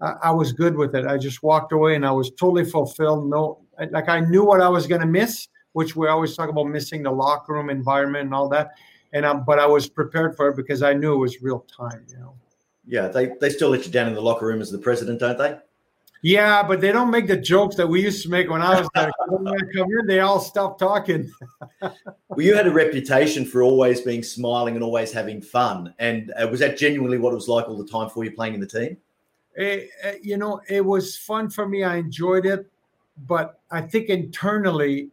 I 0.00 0.30
was 0.30 0.52
good 0.52 0.76
with 0.76 0.94
it. 0.94 1.06
I 1.06 1.16
just 1.16 1.42
walked 1.42 1.72
away 1.72 1.94
and 1.94 2.04
I 2.04 2.10
was 2.10 2.30
totally 2.30 2.64
fulfilled. 2.64 3.28
No, 3.28 3.60
like 3.90 4.08
I 4.08 4.20
knew 4.20 4.44
what 4.44 4.60
I 4.60 4.68
was 4.68 4.86
going 4.86 5.00
to 5.00 5.06
miss, 5.06 5.48
which 5.72 5.96
we 5.96 6.08
always 6.08 6.36
talk 6.36 6.48
about 6.48 6.64
missing 6.64 7.02
the 7.02 7.10
locker 7.10 7.54
room 7.54 7.70
environment 7.70 8.26
and 8.26 8.34
all 8.34 8.48
that. 8.50 8.72
And 9.12 9.24
I, 9.24 9.32
but 9.34 9.58
I 9.58 9.66
was 9.66 9.88
prepared 9.88 10.36
for 10.36 10.48
it 10.48 10.56
because 10.56 10.82
I 10.82 10.92
knew 10.92 11.14
it 11.14 11.18
was 11.18 11.40
real 11.42 11.60
time. 11.60 12.04
You 12.08 12.18
know. 12.18 12.34
Yeah, 12.86 13.08
they 13.08 13.30
they 13.40 13.50
still 13.50 13.70
let 13.70 13.86
you 13.86 13.92
down 13.92 14.08
in 14.08 14.14
the 14.14 14.22
locker 14.22 14.46
room 14.46 14.60
as 14.60 14.70
the 14.70 14.78
president, 14.78 15.20
don't 15.20 15.38
they? 15.38 15.56
Yeah, 16.22 16.62
but 16.62 16.80
they 16.80 16.90
don't 16.90 17.10
make 17.10 17.26
the 17.26 17.36
jokes 17.36 17.76
that 17.76 17.86
we 17.86 18.02
used 18.02 18.22
to 18.22 18.30
make 18.30 18.48
when 18.48 18.62
I 18.62 18.80
was 18.80 18.88
there. 18.94 19.10
in, 20.00 20.06
they 20.06 20.20
all 20.20 20.40
stop 20.40 20.78
talking. 20.78 21.30
well, 21.82 21.92
you 22.38 22.54
had 22.54 22.66
a 22.66 22.70
reputation 22.70 23.44
for 23.44 23.62
always 23.62 24.00
being 24.00 24.22
smiling 24.22 24.74
and 24.74 24.82
always 24.82 25.12
having 25.12 25.42
fun, 25.42 25.94
and 25.98 26.32
uh, 26.40 26.48
was 26.48 26.60
that 26.60 26.78
genuinely 26.78 27.18
what 27.18 27.32
it 27.32 27.34
was 27.34 27.46
like 27.46 27.68
all 27.68 27.76
the 27.76 27.86
time 27.86 28.08
for 28.08 28.24
you 28.24 28.30
playing 28.30 28.54
in 28.54 28.60
the 28.60 28.66
team? 28.66 28.96
It, 29.56 29.90
uh, 30.04 30.12
you 30.22 30.36
know, 30.36 30.60
it 30.68 30.84
was 30.84 31.16
fun 31.16 31.50
for 31.50 31.68
me. 31.68 31.84
I 31.84 31.96
enjoyed 31.96 32.46
it, 32.46 32.66
but 33.26 33.60
I 33.70 33.80
think 33.80 34.08
internally, 34.08 35.10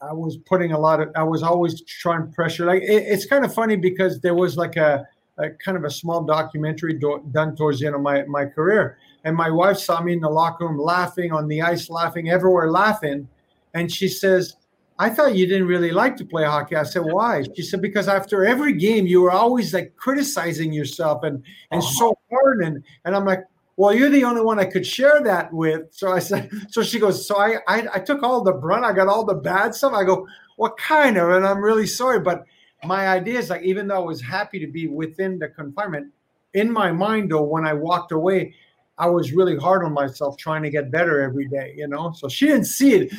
I 0.00 0.12
was 0.12 0.36
putting 0.36 0.72
a 0.72 0.78
lot 0.78 1.00
of. 1.00 1.10
I 1.16 1.22
was 1.22 1.42
always 1.42 1.82
trying 1.82 2.30
pressure. 2.32 2.66
Like 2.66 2.82
it, 2.82 3.04
it's 3.06 3.26
kind 3.26 3.44
of 3.44 3.54
funny 3.54 3.76
because 3.76 4.20
there 4.20 4.34
was 4.34 4.56
like 4.56 4.76
a 4.76 5.08
a 5.38 5.50
kind 5.50 5.76
of 5.76 5.84
a 5.84 5.90
small 5.90 6.22
documentary 6.22 6.94
do- 6.94 7.24
done 7.32 7.56
towards 7.56 7.80
the 7.80 7.86
end 7.86 7.94
of 7.94 8.00
my, 8.00 8.22
my 8.24 8.44
career. 8.44 8.98
And 9.24 9.36
my 9.36 9.50
wife 9.50 9.78
saw 9.78 10.00
me 10.00 10.12
in 10.12 10.20
the 10.20 10.28
locker 10.28 10.66
room 10.66 10.78
laughing, 10.78 11.32
on 11.32 11.48
the 11.48 11.62
ice 11.62 11.90
laughing, 11.90 12.30
everywhere 12.30 12.70
laughing. 12.70 13.28
And 13.72 13.90
she 13.90 14.08
says, 14.08 14.56
I 14.98 15.10
thought 15.10 15.34
you 15.34 15.46
didn't 15.46 15.66
really 15.66 15.90
like 15.90 16.16
to 16.18 16.24
play 16.24 16.44
hockey. 16.44 16.76
I 16.76 16.84
said, 16.84 17.02
why? 17.02 17.42
She 17.56 17.62
said, 17.62 17.82
because 17.82 18.06
after 18.06 18.44
every 18.44 18.74
game, 18.74 19.06
you 19.06 19.22
were 19.22 19.32
always 19.32 19.74
like 19.74 19.96
criticizing 19.96 20.72
yourself 20.72 21.24
and, 21.24 21.42
and 21.72 21.82
uh-huh. 21.82 21.92
so 21.92 22.18
hard. 22.30 22.62
And, 22.62 22.84
and 23.04 23.16
I'm 23.16 23.24
like, 23.24 23.44
well, 23.76 23.94
you're 23.94 24.10
the 24.10 24.24
only 24.24 24.40
one 24.40 24.58
I 24.58 24.64
could 24.64 24.86
share 24.86 25.20
that 25.24 25.52
with. 25.52 25.88
So 25.90 26.12
I 26.12 26.18
said, 26.20 26.50
so 26.68 26.82
she 26.82 26.98
goes, 26.98 27.26
so 27.26 27.36
I, 27.36 27.58
I, 27.66 27.88
I 27.94 27.98
took 27.98 28.22
all 28.22 28.42
the 28.42 28.52
brunt. 28.52 28.84
I 28.84 28.92
got 28.92 29.08
all 29.08 29.24
the 29.24 29.34
bad 29.34 29.74
stuff. 29.74 29.92
I 29.92 30.04
go, 30.04 30.26
what 30.56 30.76
kind 30.76 31.16
of? 31.16 31.30
And 31.30 31.46
I'm 31.46 31.62
really 31.62 31.86
sorry. 31.86 32.20
But 32.20 32.44
my 32.84 33.08
idea 33.08 33.38
is 33.38 33.50
like 33.50 33.62
even 33.62 33.88
though 33.88 33.96
I 33.96 34.06
was 34.06 34.20
happy 34.20 34.58
to 34.60 34.66
be 34.66 34.86
within 34.86 35.38
the 35.38 35.48
confinement, 35.48 36.12
in 36.52 36.70
my 36.70 36.92
mind 36.92 37.30
though, 37.30 37.42
when 37.42 37.66
I 37.66 37.72
walked 37.72 38.12
away, 38.12 38.54
I 38.96 39.08
was 39.08 39.32
really 39.32 39.56
hard 39.56 39.84
on 39.84 39.92
myself 39.92 40.36
trying 40.36 40.62
to 40.62 40.70
get 40.70 40.90
better 40.90 41.20
every 41.20 41.48
day, 41.48 41.74
you 41.76 41.88
know. 41.88 42.12
So 42.12 42.28
she 42.28 42.46
didn't 42.46 42.66
see 42.66 42.94
it. 42.94 43.12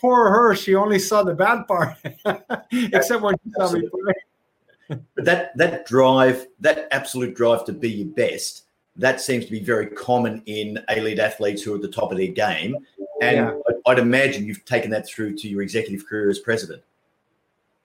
Poor 0.00 0.30
her, 0.30 0.54
she 0.54 0.74
only 0.74 0.98
saw 0.98 1.22
the 1.22 1.34
bad 1.34 1.66
part, 1.66 1.96
except 2.72 3.20
when 3.20 3.34
she 3.44 3.52
saw 3.52 3.72
me 3.72 3.88
play. 3.88 4.98
but 5.14 5.24
that 5.24 5.56
that 5.58 5.86
drive, 5.86 6.46
that 6.60 6.88
absolute 6.92 7.34
drive 7.34 7.64
to 7.66 7.72
be 7.72 7.90
your 7.90 8.06
best, 8.06 8.67
that 8.98 9.20
seems 9.20 9.44
to 9.46 9.50
be 9.50 9.60
very 9.60 9.86
common 9.86 10.42
in 10.46 10.78
elite 10.90 11.18
athletes 11.18 11.62
who 11.62 11.72
are 11.72 11.76
at 11.76 11.82
the 11.82 11.88
top 11.88 12.10
of 12.12 12.18
their 12.18 12.28
game. 12.28 12.76
And 13.22 13.36
yeah. 13.36 13.54
I'd 13.86 13.98
imagine 13.98 14.44
you've 14.44 14.64
taken 14.64 14.90
that 14.90 15.06
through 15.06 15.36
to 15.36 15.48
your 15.48 15.62
executive 15.62 16.06
career 16.06 16.28
as 16.28 16.38
president. 16.38 16.82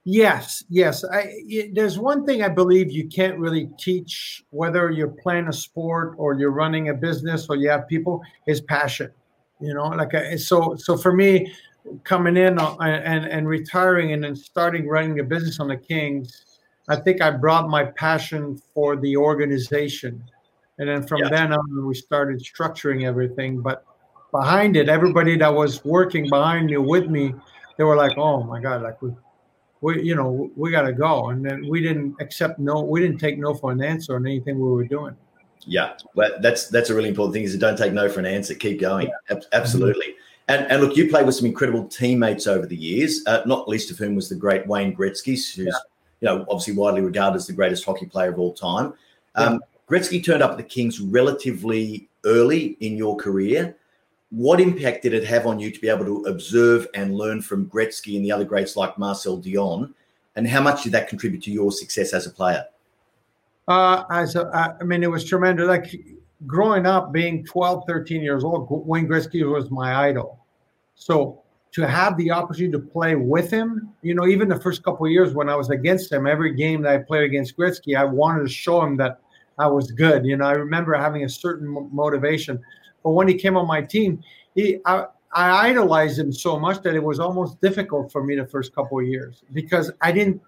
Yes, 0.04 0.62
yes. 0.68 1.02
I, 1.02 1.32
there's 1.72 1.98
one 1.98 2.26
thing 2.26 2.42
I 2.42 2.48
believe 2.48 2.90
you 2.90 3.08
can't 3.08 3.38
really 3.38 3.70
teach, 3.78 4.44
whether 4.50 4.90
you're 4.90 5.08
playing 5.08 5.48
a 5.48 5.52
sport 5.52 6.14
or 6.18 6.34
you're 6.34 6.50
running 6.50 6.90
a 6.90 6.94
business 6.94 7.46
or 7.48 7.56
you 7.56 7.70
have 7.70 7.88
people, 7.88 8.20
is 8.46 8.60
passion. 8.60 9.10
You 9.60 9.72
know, 9.72 9.86
like 9.88 10.12
a, 10.12 10.36
so. 10.38 10.74
So 10.76 10.98
for 10.98 11.14
me, 11.14 11.50
coming 12.02 12.36
in 12.36 12.58
uh, 12.58 12.76
and 12.80 13.24
and 13.24 13.48
retiring 13.48 14.12
and 14.12 14.22
then 14.22 14.36
starting 14.36 14.86
running 14.86 15.20
a 15.20 15.24
business 15.24 15.58
on 15.58 15.68
the 15.68 15.76
Kings, 15.76 16.44
I 16.88 16.96
think 16.96 17.22
I 17.22 17.30
brought 17.30 17.70
my 17.70 17.84
passion 17.84 18.60
for 18.74 18.96
the 18.96 19.16
organization, 19.16 20.22
and 20.78 20.88
then 20.88 21.06
from 21.06 21.20
yeah. 21.20 21.28
then 21.28 21.52
on, 21.52 21.86
we 21.86 21.94
started 21.94 22.40
structuring 22.40 23.06
everything. 23.06 23.60
But 23.60 23.84
behind 24.32 24.76
it, 24.76 24.88
everybody 24.88 25.36
that 25.38 25.52
was 25.52 25.84
working 25.84 26.28
behind 26.28 26.66
me 26.66 26.76
with 26.76 27.08
me, 27.08 27.34
they 27.78 27.84
were 27.84 27.96
like, 27.96 28.18
"Oh 28.18 28.42
my 28.42 28.60
God, 28.60 28.82
like 28.82 29.00
we." 29.02 29.10
we 29.84 30.02
you 30.02 30.14
know 30.14 30.50
we 30.56 30.70
got 30.70 30.82
to 30.82 30.92
go 30.92 31.28
and 31.28 31.44
then 31.44 31.68
we 31.68 31.80
didn't 31.82 32.16
accept 32.18 32.58
no 32.58 32.80
we 32.80 33.00
didn't 33.00 33.18
take 33.18 33.38
no 33.38 33.52
for 33.54 33.70
an 33.70 33.82
answer 33.82 34.16
on 34.16 34.26
anything 34.26 34.58
we 34.58 34.66
were 34.66 34.86
doing 34.86 35.14
yeah 35.66 35.92
well 36.14 36.30
that's 36.40 36.68
that's 36.68 36.88
a 36.88 36.94
really 36.94 37.10
important 37.10 37.34
thing 37.34 37.42
is 37.42 37.56
don't 37.58 37.76
take 37.76 37.92
no 37.92 38.08
for 38.08 38.20
an 38.20 38.26
answer 38.26 38.54
keep 38.54 38.80
going 38.80 39.10
yeah. 39.30 39.36
absolutely 39.52 40.06
mm-hmm. 40.06 40.54
and, 40.54 40.72
and 40.72 40.82
look 40.82 40.96
you 40.96 41.10
played 41.10 41.26
with 41.26 41.34
some 41.34 41.44
incredible 41.44 41.86
teammates 41.86 42.46
over 42.46 42.66
the 42.66 42.76
years 42.76 43.22
uh, 43.26 43.42
not 43.44 43.68
least 43.68 43.90
of 43.90 43.98
whom 43.98 44.14
was 44.14 44.28
the 44.28 44.34
great 44.34 44.66
wayne 44.66 44.96
gretzky 44.96 45.32
who's 45.54 45.58
yeah. 45.58 45.72
you 46.20 46.26
know 46.28 46.46
obviously 46.48 46.74
widely 46.74 47.02
regarded 47.02 47.36
as 47.36 47.46
the 47.46 47.52
greatest 47.52 47.84
hockey 47.84 48.06
player 48.06 48.30
of 48.30 48.38
all 48.38 48.54
time 48.54 48.94
um, 49.34 49.54
yeah. 49.54 49.58
Gretzky 49.88 50.24
turned 50.24 50.42
up 50.42 50.52
at 50.52 50.56
the 50.56 50.62
kings 50.62 51.00
relatively 51.00 52.08
early 52.24 52.76
in 52.80 52.96
your 52.96 53.16
career 53.16 53.76
what 54.34 54.60
impact 54.60 55.02
did 55.02 55.14
it 55.14 55.24
have 55.24 55.46
on 55.46 55.60
you 55.60 55.70
to 55.70 55.80
be 55.80 55.88
able 55.88 56.04
to 56.04 56.24
observe 56.24 56.88
and 56.94 57.14
learn 57.14 57.40
from 57.40 57.66
Gretzky 57.66 58.16
and 58.16 58.24
the 58.24 58.32
other 58.32 58.44
greats 58.44 58.76
like 58.76 58.98
Marcel 58.98 59.40
Dionne? 59.40 59.92
And 60.34 60.48
how 60.48 60.60
much 60.60 60.82
did 60.82 60.92
that 60.92 61.08
contribute 61.08 61.42
to 61.44 61.52
your 61.52 61.70
success 61.70 62.12
as 62.12 62.26
a 62.26 62.30
player? 62.30 62.64
Uh, 63.68 64.02
as 64.10 64.34
a, 64.34 64.74
I 64.80 64.82
mean, 64.82 65.04
it 65.04 65.10
was 65.10 65.24
tremendous. 65.24 65.68
Like 65.68 65.94
growing 66.46 66.84
up, 66.84 67.12
being 67.12 67.44
12, 67.44 67.84
13 67.86 68.22
years 68.22 68.42
old, 68.42 68.66
Wayne 68.68 69.06
Gretzky 69.06 69.48
was 69.48 69.70
my 69.70 70.08
idol. 70.08 70.40
So 70.96 71.40
to 71.72 71.86
have 71.86 72.16
the 72.16 72.32
opportunity 72.32 72.72
to 72.72 72.80
play 72.80 73.14
with 73.14 73.52
him, 73.52 73.92
you 74.02 74.14
know, 74.14 74.26
even 74.26 74.48
the 74.48 74.58
first 74.58 74.82
couple 74.82 75.06
years 75.08 75.32
when 75.32 75.48
I 75.48 75.54
was 75.54 75.70
against 75.70 76.10
him, 76.10 76.26
every 76.26 76.54
game 76.54 76.82
that 76.82 76.92
I 76.92 76.98
played 76.98 77.22
against 77.22 77.56
Gretzky, 77.56 77.96
I 77.96 78.04
wanted 78.04 78.42
to 78.42 78.48
show 78.48 78.82
him 78.82 78.96
that 78.96 79.20
I 79.58 79.66
was 79.66 79.90
good. 79.90 80.24
You 80.24 80.36
know, 80.36 80.46
I 80.46 80.52
remember 80.52 80.94
having 80.94 81.24
a 81.24 81.28
certain 81.28 81.88
motivation. 81.92 82.60
But 83.02 83.10
when 83.10 83.28
he 83.28 83.34
came 83.34 83.56
on 83.56 83.66
my 83.66 83.82
team, 83.82 84.22
he 84.54 84.78
I, 84.84 85.06
I 85.32 85.68
idolized 85.68 86.18
him 86.18 86.32
so 86.32 86.58
much 86.58 86.82
that 86.82 86.94
it 86.94 87.02
was 87.02 87.20
almost 87.20 87.60
difficult 87.60 88.12
for 88.12 88.22
me 88.22 88.36
the 88.36 88.46
first 88.46 88.74
couple 88.74 88.98
of 88.98 89.06
years 89.06 89.42
because 89.52 89.90
I 90.00 90.12
didn't 90.12 90.40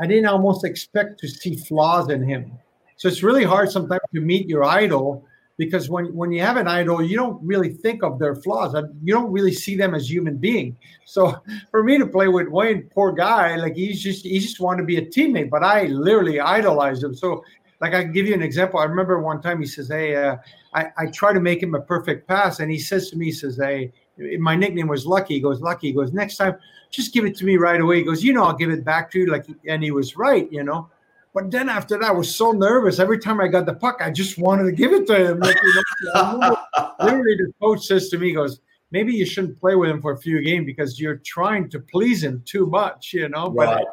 I 0.00 0.06
didn't 0.06 0.26
almost 0.26 0.64
expect 0.64 1.20
to 1.20 1.28
see 1.28 1.56
flaws 1.56 2.10
in 2.10 2.22
him. 2.22 2.52
So 2.96 3.08
it's 3.08 3.22
really 3.22 3.44
hard 3.44 3.70
sometimes 3.70 4.00
to 4.14 4.20
meet 4.20 4.48
your 4.48 4.64
idol 4.64 5.24
because 5.60 5.90
when, 5.90 6.06
when 6.14 6.32
you 6.32 6.40
have 6.40 6.56
an 6.56 6.66
idol, 6.66 7.02
you 7.02 7.18
don't 7.18 7.38
really 7.44 7.68
think 7.68 8.02
of 8.02 8.18
their 8.18 8.34
flaws. 8.34 8.74
You 9.02 9.12
don't 9.12 9.30
really 9.30 9.52
see 9.52 9.76
them 9.76 9.94
as 9.94 10.10
human 10.10 10.38
being. 10.38 10.74
So 11.04 11.38
for 11.70 11.84
me 11.84 11.98
to 11.98 12.06
play 12.06 12.28
with 12.28 12.48
Wayne, 12.48 12.88
poor 12.94 13.12
guy, 13.12 13.56
like 13.56 13.76
he's 13.76 14.02
just 14.02 14.24
he 14.24 14.38
just 14.38 14.58
wanted 14.58 14.82
to 14.82 14.86
be 14.86 14.96
a 14.96 15.04
teammate, 15.04 15.50
but 15.50 15.62
I 15.62 15.84
literally 15.84 16.40
idolized 16.40 17.04
him. 17.04 17.14
So 17.14 17.44
like 17.80 17.94
I 17.94 18.02
can 18.02 18.12
give 18.12 18.26
you 18.26 18.34
an 18.34 18.42
example. 18.42 18.78
I 18.78 18.84
remember 18.84 19.20
one 19.20 19.40
time 19.40 19.60
he 19.60 19.66
says, 19.66 19.88
"Hey, 19.88 20.14
uh, 20.14 20.36
I, 20.74 20.90
I 20.98 21.06
try 21.06 21.32
to 21.32 21.40
make 21.40 21.62
him 21.62 21.74
a 21.74 21.80
perfect 21.80 22.28
pass," 22.28 22.60
and 22.60 22.70
he 22.70 22.78
says 22.78 23.10
to 23.10 23.16
me, 23.16 23.26
he 23.26 23.32
says, 23.32 23.56
"Hey, 23.56 23.92
my 24.38 24.54
nickname 24.54 24.88
was 24.88 25.06
Lucky." 25.06 25.34
He 25.34 25.40
goes, 25.40 25.60
"Lucky." 25.60 25.88
He 25.88 25.92
goes, 25.92 26.12
"Next 26.12 26.36
time, 26.36 26.56
just 26.90 27.14
give 27.14 27.24
it 27.24 27.36
to 27.36 27.44
me 27.44 27.56
right 27.56 27.80
away." 27.80 27.96
He 27.96 28.02
goes, 28.02 28.22
"You 28.22 28.34
know, 28.34 28.44
I'll 28.44 28.56
give 28.56 28.70
it 28.70 28.84
back 28.84 29.10
to 29.12 29.20
you." 29.20 29.26
Like, 29.26 29.46
and 29.66 29.82
he 29.82 29.90
was 29.90 30.16
right, 30.16 30.50
you 30.52 30.62
know. 30.62 30.90
But 31.32 31.50
then 31.50 31.68
after 31.68 31.96
that, 31.98 32.08
I 32.08 32.12
was 32.12 32.34
so 32.34 32.50
nervous. 32.52 32.98
Every 32.98 33.18
time 33.18 33.40
I 33.40 33.48
got 33.48 33.64
the 33.64 33.74
puck, 33.74 33.98
I 34.00 34.10
just 34.10 34.36
wanted 34.36 34.64
to 34.64 34.72
give 34.72 34.92
it 34.92 35.06
to 35.06 35.30
him. 35.30 35.38
Like, 35.38 35.56
you 35.62 35.82
know, 36.14 36.56
literally, 37.00 37.36
the 37.36 37.52
coach 37.62 37.86
says 37.86 38.08
to 38.10 38.18
me, 38.18 38.28
he 38.28 38.34
"Goes, 38.34 38.60
maybe 38.90 39.14
you 39.14 39.24
shouldn't 39.24 39.58
play 39.58 39.74
with 39.74 39.88
him 39.88 40.02
for 40.02 40.12
a 40.12 40.18
few 40.18 40.42
games 40.42 40.66
because 40.66 41.00
you're 41.00 41.20
trying 41.24 41.70
to 41.70 41.80
please 41.80 42.22
him 42.22 42.42
too 42.44 42.66
much, 42.66 43.14
you 43.14 43.28
know." 43.30 43.50
Right. 43.50 43.78
But 43.78 43.86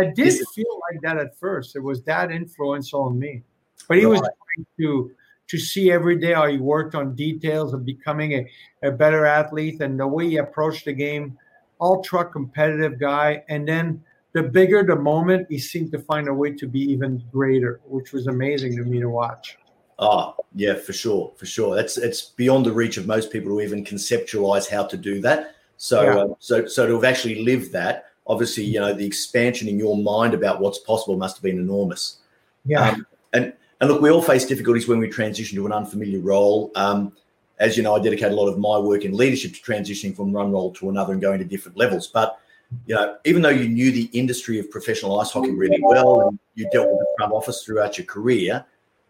I 0.00 0.12
did 0.14 0.34
feel 0.54 0.80
like 0.90 1.00
that 1.02 1.18
at 1.18 1.38
first. 1.38 1.76
It 1.76 1.80
was 1.80 2.02
that 2.04 2.30
influence 2.30 2.92
on 2.92 3.18
me. 3.18 3.42
But 3.88 3.98
he 3.98 4.04
right. 4.04 4.10
was 4.12 4.20
trying 4.20 4.66
to 4.80 5.10
to 5.46 5.58
see 5.58 5.92
every 5.92 6.18
day 6.18 6.32
how 6.32 6.46
he 6.46 6.56
worked 6.56 6.94
on 6.94 7.14
details 7.14 7.74
of 7.74 7.84
becoming 7.84 8.32
a, 8.32 8.88
a 8.88 8.90
better 8.90 9.26
athlete 9.26 9.80
and 9.80 10.00
the 10.00 10.06
way 10.06 10.28
he 10.30 10.36
approached 10.38 10.86
the 10.86 10.92
game, 10.92 11.36
ultra 11.80 12.24
competitive 12.24 12.98
guy. 12.98 13.44
And 13.48 13.68
then 13.68 14.02
the 14.32 14.42
bigger 14.42 14.82
the 14.82 14.96
moment, 14.96 15.46
he 15.50 15.58
seemed 15.58 15.92
to 15.92 15.98
find 15.98 16.28
a 16.28 16.34
way 16.34 16.52
to 16.52 16.66
be 16.66 16.80
even 16.80 17.22
greater, 17.30 17.80
which 17.84 18.12
was 18.12 18.26
amazing 18.26 18.76
to 18.76 18.84
me 18.84 19.00
to 19.00 19.08
watch. 19.08 19.58
Oh, 19.98 20.34
yeah, 20.54 20.74
for 20.74 20.92
sure, 20.92 21.32
for 21.36 21.46
sure. 21.46 21.76
That's 21.76 21.98
it's 21.98 22.22
beyond 22.22 22.66
the 22.66 22.72
reach 22.72 22.96
of 22.96 23.06
most 23.06 23.30
people 23.30 23.50
to 23.50 23.60
even 23.60 23.84
conceptualize 23.84 24.68
how 24.68 24.84
to 24.84 24.96
do 24.96 25.20
that. 25.20 25.54
So, 25.76 26.02
yeah. 26.02 26.16
uh, 26.16 26.28
so, 26.38 26.66
so 26.66 26.86
to 26.86 26.94
have 26.94 27.04
actually 27.04 27.44
lived 27.44 27.72
that, 27.72 28.06
obviously, 28.26 28.64
you 28.64 28.80
know, 28.80 28.92
the 28.92 29.06
expansion 29.06 29.68
in 29.68 29.78
your 29.78 29.96
mind 29.96 30.34
about 30.34 30.60
what's 30.60 30.78
possible 30.78 31.16
must 31.16 31.36
have 31.36 31.42
been 31.42 31.58
enormous. 31.58 32.18
Yeah. 32.64 32.90
Um, 32.90 33.06
and 33.32 33.52
and 33.80 33.90
look, 33.90 34.00
we 34.00 34.10
all 34.10 34.22
face 34.22 34.46
difficulties 34.46 34.88
when 34.88 34.98
we 34.98 35.08
transition 35.08 35.56
to 35.56 35.66
an 35.66 35.72
unfamiliar 35.72 36.20
role. 36.20 36.70
Um, 36.74 37.12
as 37.58 37.76
you 37.76 37.82
know, 37.82 37.94
I 37.94 38.00
dedicate 38.00 38.32
a 38.32 38.34
lot 38.34 38.48
of 38.48 38.58
my 38.58 38.78
work 38.78 39.04
in 39.04 39.16
leadership 39.16 39.52
to 39.54 39.60
transitioning 39.60 40.16
from 40.16 40.32
one 40.32 40.52
role 40.52 40.72
to 40.74 40.88
another 40.88 41.12
and 41.12 41.22
going 41.22 41.38
to 41.38 41.44
different 41.44 41.76
levels. 41.76 42.06
But 42.06 42.38
you 42.86 42.94
know, 42.94 43.16
even 43.24 43.42
though 43.42 43.50
you 43.50 43.68
knew 43.68 43.92
the 43.92 44.10
industry 44.12 44.58
of 44.58 44.70
professional 44.70 45.20
ice 45.20 45.30
hockey 45.30 45.52
really 45.52 45.78
well 45.82 46.28
and 46.28 46.38
you 46.54 46.68
dealt 46.72 46.88
with 46.88 46.98
the 46.98 47.06
front 47.18 47.32
office 47.32 47.62
throughout 47.62 47.98
your 47.98 48.06
career, 48.06 48.64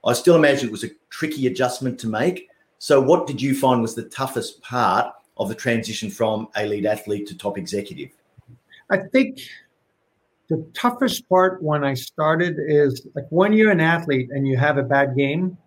I 0.05 0.13
still 0.13 0.37
imagine 0.37 0.69
it 0.69 0.73
was 0.73 0.85
a 0.85 0.91
tricky 1.11 1.47
adjustment 1.47 1.99
to 2.01 2.09
make. 2.09 2.49
So, 2.79 3.01
what 3.01 3.27
did 3.27 3.41
you 3.41 3.55
find 3.55 3.81
was 3.81 3.95
the 3.95 4.05
toughest 4.05 4.61
part 4.63 5.15
of 5.37 5.49
the 5.49 5.55
transition 5.55 6.11
from 6.11 6.49
a 6.57 6.67
lead 6.67 6.87
athlete 6.87 7.27
to 7.29 7.39
top 7.39 7.57
executive? 7.57 8.11
I 8.95 8.99
think 9.13 9.41
the 10.49 10.65
toughest 10.73 11.29
part 11.29 11.63
when 11.63 11.83
I 11.85 11.95
started 11.95 12.57
is 12.59 13.07
like 13.17 13.27
when 13.31 13.53
you're 13.53 13.73
an 13.73 13.81
athlete 13.81 14.29
and 14.31 14.47
you 14.47 14.57
have 14.57 14.79
a 14.79 14.83
bad 14.83 15.17
game, 15.17 15.59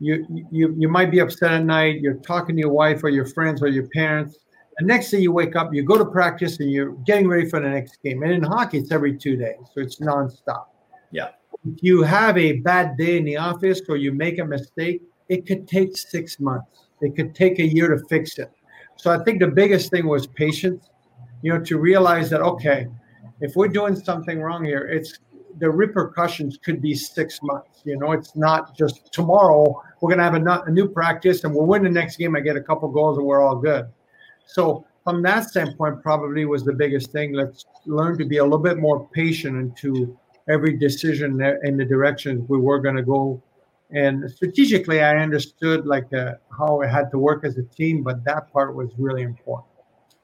you 0.00 0.26
you 0.50 0.74
you 0.76 0.88
might 0.88 1.10
be 1.10 1.20
upset 1.20 1.52
at 1.52 1.64
night. 1.64 2.00
You're 2.00 2.20
talking 2.32 2.56
to 2.56 2.60
your 2.60 2.72
wife 2.72 3.04
or 3.04 3.08
your 3.08 3.26
friends 3.26 3.62
or 3.62 3.68
your 3.68 3.86
parents. 3.88 4.38
The 4.78 4.86
next 4.86 5.10
day 5.10 5.20
you 5.20 5.30
wake 5.30 5.54
up, 5.54 5.72
you 5.74 5.82
go 5.82 5.98
to 5.98 6.06
practice, 6.06 6.58
and 6.58 6.70
you're 6.72 6.92
getting 7.04 7.28
ready 7.28 7.48
for 7.48 7.60
the 7.60 7.68
next 7.68 8.02
game. 8.02 8.22
And 8.22 8.32
in 8.32 8.42
hockey, 8.42 8.78
it's 8.78 8.90
every 8.90 9.16
two 9.16 9.36
days, 9.36 9.60
so 9.72 9.80
it's 9.82 10.00
nonstop. 10.00 10.66
Yeah. 11.12 11.28
If 11.66 11.82
you 11.82 12.02
have 12.02 12.38
a 12.38 12.52
bad 12.70 12.96
day 12.96 13.18
in 13.18 13.24
the 13.24 13.36
office 13.36 13.82
or 13.88 13.96
you 13.96 14.12
make 14.12 14.38
a 14.38 14.44
mistake, 14.44 15.02
it 15.28 15.46
could 15.46 15.68
take 15.68 15.96
six 15.96 16.40
months. 16.40 16.88
It 17.02 17.14
could 17.14 17.34
take 17.34 17.58
a 17.58 17.66
year 17.66 17.88
to 17.94 18.02
fix 18.08 18.38
it. 18.38 18.50
So 18.96 19.10
I 19.10 19.22
think 19.24 19.40
the 19.40 19.48
biggest 19.48 19.90
thing 19.90 20.06
was 20.06 20.26
patience. 20.26 20.88
You 21.42 21.54
know, 21.54 21.64
to 21.64 21.78
realize 21.78 22.30
that 22.30 22.40
okay, 22.40 22.86
if 23.40 23.56
we're 23.56 23.68
doing 23.68 23.96
something 23.96 24.40
wrong 24.40 24.64
here, 24.64 24.86
it's 24.86 25.18
the 25.58 25.70
repercussions 25.70 26.58
could 26.58 26.80
be 26.80 26.94
six 26.94 27.40
months. 27.42 27.82
You 27.84 27.98
know, 27.98 28.12
it's 28.12 28.36
not 28.36 28.76
just 28.76 29.12
tomorrow 29.12 29.82
we're 30.00 30.14
going 30.14 30.18
to 30.18 30.24
have 30.24 30.34
a, 30.34 30.70
a, 30.70 30.70
new 30.70 30.88
practice 30.88 31.44
and 31.44 31.54
we'll 31.54 31.66
win 31.66 31.82
the 31.82 31.90
next 31.90 32.16
game. 32.16 32.36
I 32.36 32.40
get 32.40 32.56
a 32.56 32.62
couple 32.62 32.88
goals 32.88 33.18
and 33.18 33.26
we're 33.26 33.42
all 33.42 33.56
good. 33.56 33.86
So 34.46 34.86
from 35.04 35.22
that 35.22 35.48
standpoint, 35.48 36.02
probably 36.02 36.44
was 36.44 36.64
the 36.64 36.72
biggest 36.72 37.10
thing. 37.12 37.32
Let's 37.32 37.64
learn 37.86 38.16
to 38.18 38.24
be 38.24 38.38
a 38.38 38.42
little 38.42 38.58
bit 38.58 38.78
more 38.78 39.08
patient 39.12 39.56
into 39.56 40.18
every 40.48 40.76
decision 40.76 41.40
in 41.64 41.76
the 41.76 41.84
directions 41.84 42.48
we 42.48 42.58
were 42.58 42.80
going 42.80 42.96
to 42.96 43.02
go. 43.02 43.42
And 43.92 44.30
strategically, 44.30 45.02
I 45.02 45.16
understood 45.16 45.86
like 45.86 46.12
uh, 46.12 46.34
how 46.56 46.80
it 46.82 46.88
had 46.88 47.10
to 47.10 47.18
work 47.18 47.44
as 47.44 47.58
a 47.58 47.62
team, 47.62 48.02
but 48.02 48.24
that 48.24 48.52
part 48.52 48.74
was 48.74 48.90
really 48.98 49.22
important. 49.22 49.66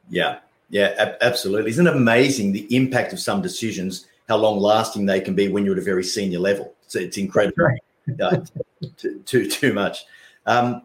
Yeah, 0.08 0.38
yeah, 0.68 0.94
ab- 0.98 1.16
absolutely. 1.20 1.70
Isn't 1.70 1.86
it 1.86 1.94
amazing 1.94 2.52
the 2.52 2.74
impact 2.74 3.12
of 3.12 3.20
some 3.20 3.42
decisions, 3.42 4.06
how 4.28 4.36
long 4.36 4.58
lasting 4.58 5.06
they 5.06 5.20
can 5.20 5.34
be 5.34 5.48
when 5.48 5.64
you're 5.64 5.74
at 5.74 5.80
a 5.80 5.84
very 5.84 6.04
senior 6.04 6.38
level? 6.38 6.74
So 6.86 6.98
it's 6.98 7.16
incredible. 7.16 7.64
Right. 7.64 7.80
too, 8.96 9.20
too, 9.24 9.48
too 9.48 9.72
much. 9.72 10.04
Um, 10.46 10.82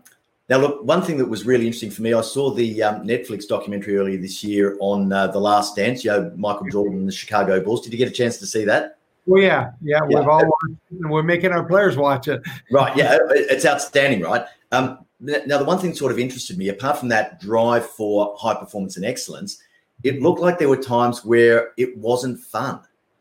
now, 0.49 0.57
look, 0.57 0.83
one 0.83 1.01
thing 1.01 1.17
that 1.17 1.29
was 1.29 1.45
really 1.45 1.65
interesting 1.65 1.91
for 1.91 2.01
me, 2.01 2.13
I 2.13 2.21
saw 2.21 2.51
the 2.51 2.83
um, 2.83 3.07
Netflix 3.07 3.47
documentary 3.47 3.97
earlier 3.97 4.17
this 4.17 4.43
year 4.43 4.75
on 4.81 5.11
uh, 5.13 5.27
The 5.27 5.39
Last 5.39 5.77
Dance, 5.77 6.03
you 6.03 6.11
know, 6.11 6.31
Michael 6.35 6.67
Jordan 6.69 6.99
and 6.99 7.07
the 7.07 7.13
Chicago 7.13 7.63
Bulls. 7.63 7.81
Did 7.81 7.93
you 7.93 7.97
get 7.97 8.09
a 8.09 8.11
chance 8.11 8.37
to 8.39 8.45
see 8.45 8.65
that? 8.65 8.97
Well, 9.25 9.41
yeah, 9.41 9.71
yeah, 9.81 9.99
yeah. 10.09 10.19
we've 10.19 10.27
all 10.27 10.43
watched 10.43 10.73
it, 10.91 10.99
and 10.99 11.09
we're 11.09 11.23
making 11.23 11.51
our 11.51 11.63
players 11.63 11.95
watch 11.95 12.27
it. 12.27 12.41
Right, 12.71 12.95
yeah, 12.97 13.17
it's 13.29 13.65
outstanding, 13.65 14.21
right? 14.21 14.45
Um, 14.71 15.05
now, 15.21 15.59
the 15.59 15.63
one 15.63 15.77
thing 15.77 15.91
that 15.91 15.97
sort 15.97 16.11
of 16.11 16.19
interested 16.19 16.57
me, 16.57 16.69
apart 16.69 16.97
from 16.97 17.09
that 17.09 17.39
drive 17.39 17.87
for 17.87 18.35
high 18.37 18.55
performance 18.55 18.97
and 18.97 19.05
excellence, 19.05 19.61
it 20.03 20.21
looked 20.21 20.39
like 20.39 20.59
there 20.59 20.69
were 20.69 20.77
times 20.77 21.23
where 21.23 21.71
it 21.77 21.97
wasn't 21.97 22.39
fun. 22.39 22.79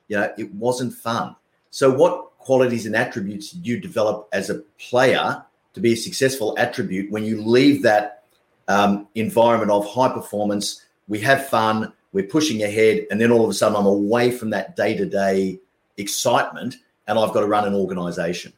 You 0.09 0.17
know, 0.17 0.33
it 0.37 0.53
wasn't 0.55 0.95
fun. 0.95 1.37
So, 1.71 1.91
what 1.91 2.37
qualities 2.39 2.87
and 2.87 2.97
attributes 2.97 3.51
did 3.51 3.67
you 3.67 3.79
develop 3.79 4.29
as 4.33 4.51
a 4.51 4.63
player 4.79 5.43
to 5.75 5.81
be 5.81 5.93
a 5.93 5.97
successful 5.97 6.55
attribute 6.59 7.11
when 7.11 7.25
you 7.25 7.43
leave 7.43 7.83
that 7.83 8.25
um, 8.69 9.07
environment 9.15 9.71
of 9.71 9.89
high 9.89 10.13
performance? 10.13 10.85
We 11.09 11.21
have 11.21 11.49
fun, 11.49 11.93
we're 12.13 12.27
pushing 12.27 12.63
ahead, 12.63 13.07
and 13.11 13.21
then 13.21 13.31
all 13.31 13.45
of 13.45 13.51
a 13.51 13.55
sudden 13.55 13.77
I'm 13.77 13.87
away 13.87 14.31
from 14.31 14.51
that 14.51 14.77
day 14.77 14.97
to 14.97 15.07
day 15.07 15.61
excitement 15.97 16.77
and 17.07 17.19
I've 17.19 17.33
got 17.33 17.41
to 17.41 17.47
run 17.47 17.67
an 17.67 17.75
organization. 17.75 18.53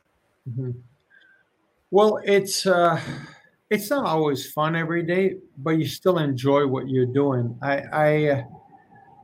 Mm-hmm. 0.48 0.70
Well, 1.90 2.20
it's. 2.24 2.66
Uh 2.66 3.00
it's 3.72 3.88
not 3.88 4.04
always 4.04 4.52
fun 4.52 4.76
every 4.76 5.02
day, 5.02 5.36
but 5.56 5.78
you 5.78 5.86
still 5.86 6.18
enjoy 6.18 6.66
what 6.66 6.90
you're 6.90 7.06
doing. 7.06 7.58
I, 7.62 7.76
I 7.92 8.44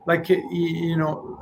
like 0.07 0.27
you 0.27 0.97
know, 0.97 1.37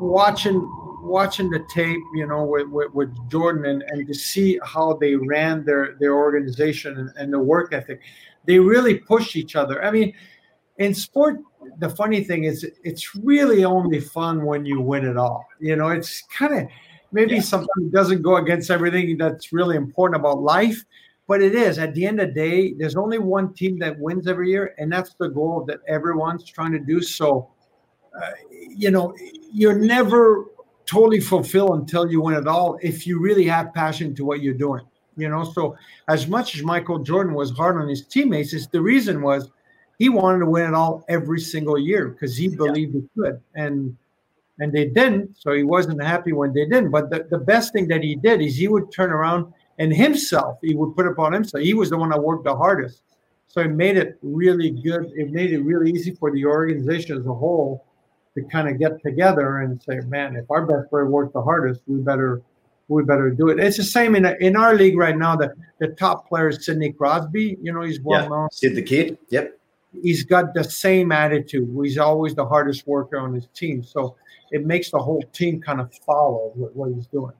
watching 0.00 0.60
watching 1.02 1.48
the 1.48 1.64
tape, 1.72 2.02
you 2.14 2.26
know, 2.26 2.44
with, 2.44 2.68
with, 2.68 2.92
with, 2.92 3.30
Jordan 3.30 3.64
and, 3.64 3.82
and 3.88 4.06
to 4.06 4.12
see 4.12 4.58
how 4.64 4.94
they 4.94 5.14
ran 5.14 5.64
their 5.64 5.96
their 6.00 6.14
organization 6.14 6.98
and, 6.98 7.10
and 7.16 7.32
the 7.32 7.38
work 7.38 7.72
ethic, 7.72 8.00
they 8.46 8.58
really 8.58 8.96
pushed 8.98 9.36
each 9.36 9.54
other. 9.54 9.84
I 9.84 9.92
mean, 9.92 10.12
in 10.78 10.92
sport, 10.92 11.38
the 11.78 11.88
funny 11.88 12.24
thing 12.24 12.44
is, 12.44 12.66
it's 12.82 13.14
really 13.14 13.64
only 13.64 14.00
fun 14.00 14.44
when 14.44 14.66
you 14.66 14.80
win 14.80 15.06
it 15.06 15.16
all. 15.16 15.46
You 15.60 15.76
know, 15.76 15.88
it's 15.88 16.22
kind 16.36 16.58
of 16.58 16.68
maybe 17.12 17.36
yeah. 17.36 17.42
something 17.42 17.90
doesn't 17.90 18.22
go 18.22 18.38
against 18.38 18.72
everything 18.72 19.16
that's 19.18 19.52
really 19.52 19.76
important 19.76 20.18
about 20.20 20.42
life 20.42 20.84
but 21.30 21.40
it 21.40 21.54
is 21.54 21.78
at 21.78 21.94
the 21.94 22.04
end 22.04 22.18
of 22.20 22.28
the 22.28 22.34
day 22.34 22.74
there's 22.78 22.96
only 22.96 23.20
one 23.20 23.54
team 23.54 23.78
that 23.78 23.96
wins 24.00 24.26
every 24.26 24.50
year 24.50 24.74
and 24.78 24.92
that's 24.92 25.14
the 25.14 25.28
goal 25.28 25.64
that 25.68 25.78
everyone's 25.86 26.44
trying 26.56 26.72
to 26.72 26.80
do. 26.80 27.00
So 27.00 27.48
uh, 28.20 28.32
you 28.82 28.90
know 28.90 29.14
you're 29.52 29.78
never 29.78 30.46
totally 30.86 31.20
fulfilled 31.20 31.78
until 31.78 32.10
you 32.10 32.20
win 32.20 32.34
it 32.34 32.48
all 32.48 32.78
if 32.82 33.06
you 33.06 33.20
really 33.20 33.46
have 33.46 33.72
passion 33.72 34.12
to 34.16 34.24
what 34.24 34.42
you're 34.42 34.62
doing 34.68 34.84
you 35.16 35.28
know? 35.28 35.44
So 35.44 35.76
as 36.08 36.26
much 36.26 36.56
as 36.56 36.62
michael 36.64 36.98
jordan 36.98 37.34
was 37.34 37.50
hard 37.52 37.76
on 37.76 37.86
his 37.88 38.02
teammates 38.14 38.52
is 38.52 38.66
the 38.68 38.82
reason 38.92 39.22
was 39.22 39.50
he 40.00 40.08
wanted 40.08 40.40
to 40.40 40.46
win 40.46 40.66
it 40.66 40.74
all 40.74 41.04
every 41.08 41.40
single 41.40 41.78
year 41.78 42.08
because 42.08 42.36
he 42.36 42.48
believed 42.48 42.94
yeah. 42.94 43.00
he 43.02 43.08
could 43.16 43.40
and 43.54 43.96
and 44.60 44.72
they 44.72 44.86
didn't 44.86 45.36
so 45.38 45.52
he 45.52 45.62
wasn't 45.62 46.02
happy 46.02 46.32
when 46.32 46.52
they 46.52 46.66
didn't. 46.66 46.90
But 46.90 47.10
the, 47.10 47.26
the 47.30 47.38
best 47.38 47.72
thing 47.72 47.88
that 47.88 48.02
he 48.02 48.14
did 48.14 48.40
is 48.42 48.56
he 48.56 48.68
would 48.68 48.92
turn 48.92 49.10
around 49.10 49.52
and 49.80 49.92
himself 49.92 50.58
he 50.62 50.74
would 50.74 50.94
put 50.94 51.06
upon 51.06 51.32
himself. 51.32 51.64
He 51.64 51.74
was 51.74 51.90
the 51.90 51.96
one 51.96 52.10
that 52.10 52.22
worked 52.22 52.44
the 52.44 52.54
hardest. 52.54 53.02
So 53.48 53.62
it 53.62 53.72
made 53.72 53.96
it 53.96 54.18
really 54.22 54.70
good. 54.70 55.10
It 55.16 55.32
made 55.32 55.52
it 55.52 55.62
really 55.62 55.90
easy 55.90 56.14
for 56.14 56.30
the 56.30 56.44
organization 56.44 57.18
as 57.18 57.26
a 57.26 57.34
whole 57.34 57.84
to 58.36 58.42
kind 58.44 58.68
of 58.68 58.78
get 58.78 59.02
together 59.02 59.58
and 59.58 59.82
say 59.82 59.98
man 60.06 60.36
if 60.36 60.48
our 60.50 60.64
best 60.64 60.88
player 60.88 61.06
worked 61.10 61.32
the 61.32 61.42
hardest 61.42 61.80
we 61.88 61.98
better 61.98 62.42
we 62.86 63.02
better 63.02 63.30
do 63.30 63.48
it. 63.48 63.58
It's 63.58 63.78
the 63.78 63.82
same 63.82 64.14
in 64.14 64.26
in 64.40 64.54
our 64.54 64.74
league 64.74 64.96
right 64.96 65.16
now 65.16 65.34
the 65.34 65.52
the 65.80 65.88
top 65.88 66.28
player 66.28 66.50
is 66.50 66.64
sidney 66.64 66.92
crosby. 66.92 67.56
You 67.62 67.72
know 67.72 67.80
he's 67.80 68.00
well 68.02 68.22
yeah. 68.22 68.28
known. 68.28 68.50
Sid 68.52 68.76
the 68.76 68.82
kid. 68.82 69.18
Yep. 69.30 69.58
He's 70.02 70.22
got 70.22 70.54
the 70.54 70.62
same 70.62 71.10
attitude. 71.10 71.68
He's 71.82 71.98
always 71.98 72.34
the 72.36 72.46
hardest 72.46 72.86
worker 72.86 73.18
on 73.18 73.34
his 73.34 73.48
team. 73.54 73.82
So 73.82 74.14
it 74.52 74.64
makes 74.64 74.90
the 74.90 74.98
whole 74.98 75.22
team 75.32 75.60
kind 75.60 75.80
of 75.80 75.92
follow 76.06 76.52
what, 76.54 76.76
what 76.76 76.94
he's 76.94 77.08
doing 77.08 77.32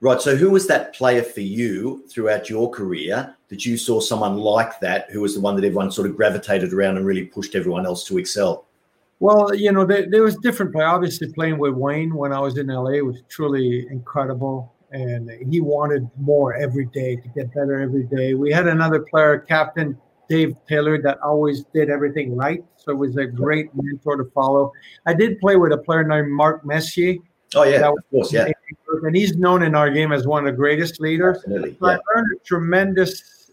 Right. 0.00 0.20
So, 0.20 0.36
who 0.36 0.50
was 0.50 0.68
that 0.68 0.94
player 0.94 1.22
for 1.22 1.40
you 1.40 2.04
throughout 2.08 2.48
your 2.48 2.70
career 2.70 3.34
that 3.48 3.66
you 3.66 3.76
saw 3.76 3.98
someone 3.98 4.36
like 4.36 4.78
that, 4.78 5.10
who 5.10 5.22
was 5.22 5.34
the 5.34 5.40
one 5.40 5.56
that 5.56 5.64
everyone 5.64 5.90
sort 5.90 6.08
of 6.08 6.16
gravitated 6.16 6.72
around 6.72 6.98
and 6.98 7.06
really 7.06 7.24
pushed 7.24 7.56
everyone 7.56 7.84
else 7.84 8.04
to 8.04 8.18
excel? 8.18 8.68
Well, 9.18 9.52
you 9.52 9.72
know, 9.72 9.84
there, 9.84 10.08
there 10.08 10.22
was 10.22 10.36
different 10.36 10.72
play. 10.72 10.84
Obviously, 10.84 11.32
playing 11.32 11.58
with 11.58 11.74
Wayne 11.74 12.14
when 12.14 12.32
I 12.32 12.38
was 12.38 12.58
in 12.58 12.68
LA 12.68 13.00
was 13.00 13.22
truly 13.28 13.88
incredible, 13.90 14.72
and 14.92 15.30
he 15.50 15.60
wanted 15.60 16.08
more 16.16 16.54
every 16.54 16.86
day 16.86 17.16
to 17.16 17.28
get 17.30 17.52
better 17.52 17.80
every 17.80 18.04
day. 18.04 18.34
We 18.34 18.52
had 18.52 18.68
another 18.68 19.00
player, 19.00 19.40
Captain 19.40 19.98
Dave 20.28 20.54
Taylor, 20.68 21.02
that 21.02 21.18
always 21.22 21.64
did 21.74 21.90
everything 21.90 22.36
right, 22.36 22.62
so 22.76 22.92
it 22.92 22.98
was 22.98 23.16
a 23.16 23.26
great 23.26 23.70
mentor 23.74 24.16
to 24.16 24.30
follow. 24.30 24.70
I 25.06 25.14
did 25.14 25.40
play 25.40 25.56
with 25.56 25.72
a 25.72 25.78
player 25.78 26.04
named 26.04 26.30
Mark 26.30 26.64
Messier 26.64 27.16
Oh 27.54 27.64
yeah, 27.64 27.88
of 27.88 27.96
course, 28.10 28.32
yeah. 28.32 28.48
And 29.02 29.16
he's 29.16 29.36
known 29.36 29.62
in 29.62 29.74
our 29.74 29.90
game 29.90 30.12
as 30.12 30.26
one 30.26 30.46
of 30.46 30.52
the 30.52 30.56
greatest 30.56 31.00
leaders. 31.00 31.38
Absolutely, 31.38 31.76
yeah. 31.80 31.88
I 31.88 31.98
learned 32.14 32.26
a 32.36 32.44
tremendous 32.44 33.50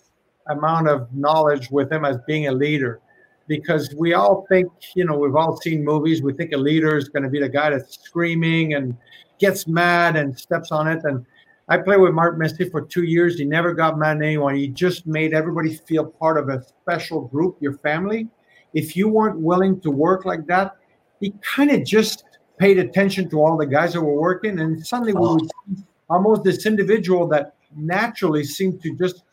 amount 0.47 0.87
of 0.87 1.13
knowledge 1.13 1.69
with 1.71 1.91
him 1.91 2.05
as 2.05 2.17
being 2.27 2.47
a 2.47 2.51
leader, 2.51 2.99
because 3.47 3.93
we 3.97 4.13
all 4.13 4.45
think, 4.49 4.71
you 4.95 5.05
know, 5.05 5.17
we've 5.17 5.35
all 5.35 5.57
seen 5.57 5.83
movies. 5.83 6.21
We 6.21 6.33
think 6.33 6.51
a 6.53 6.57
leader 6.57 6.97
is 6.97 7.09
going 7.09 7.23
to 7.23 7.29
be 7.29 7.39
the 7.39 7.49
guy 7.49 7.69
that's 7.69 7.97
screaming 8.03 8.73
and 8.73 8.95
gets 9.39 9.67
mad 9.67 10.15
and 10.15 10.37
steps 10.37 10.71
on 10.71 10.87
it. 10.87 11.03
And 11.03 11.25
I 11.67 11.77
played 11.77 11.99
with 11.99 12.13
Mark 12.13 12.37
Messier 12.37 12.69
for 12.69 12.81
two 12.81 13.03
years. 13.03 13.37
He 13.37 13.45
never 13.45 13.73
got 13.73 13.97
mad 13.97 14.17
at 14.17 14.23
anyone. 14.23 14.55
He 14.55 14.67
just 14.67 15.07
made 15.07 15.33
everybody 15.33 15.73
feel 15.73 16.05
part 16.05 16.37
of 16.37 16.49
a 16.49 16.63
special 16.63 17.21
group, 17.21 17.57
your 17.59 17.77
family. 17.79 18.27
If 18.73 18.95
you 18.95 19.07
weren't 19.07 19.39
willing 19.39 19.79
to 19.81 19.89
work 19.89 20.25
like 20.25 20.45
that, 20.47 20.75
he 21.19 21.33
kind 21.41 21.71
of 21.71 21.83
just 21.83 22.23
paid 22.57 22.77
attention 22.79 23.29
to 23.29 23.41
all 23.41 23.57
the 23.57 23.65
guys 23.65 23.93
that 23.93 24.01
were 24.01 24.19
working, 24.19 24.59
and 24.59 24.85
suddenly 24.85 25.13
we 25.13 25.19
would 25.19 25.41
oh. 25.41 25.75
see 25.75 25.83
almost 26.09 26.43
this 26.43 26.65
individual 26.65 27.27
that 27.27 27.55
naturally 27.75 28.43
seemed 28.43 28.81
to 28.83 28.95
just 28.95 29.23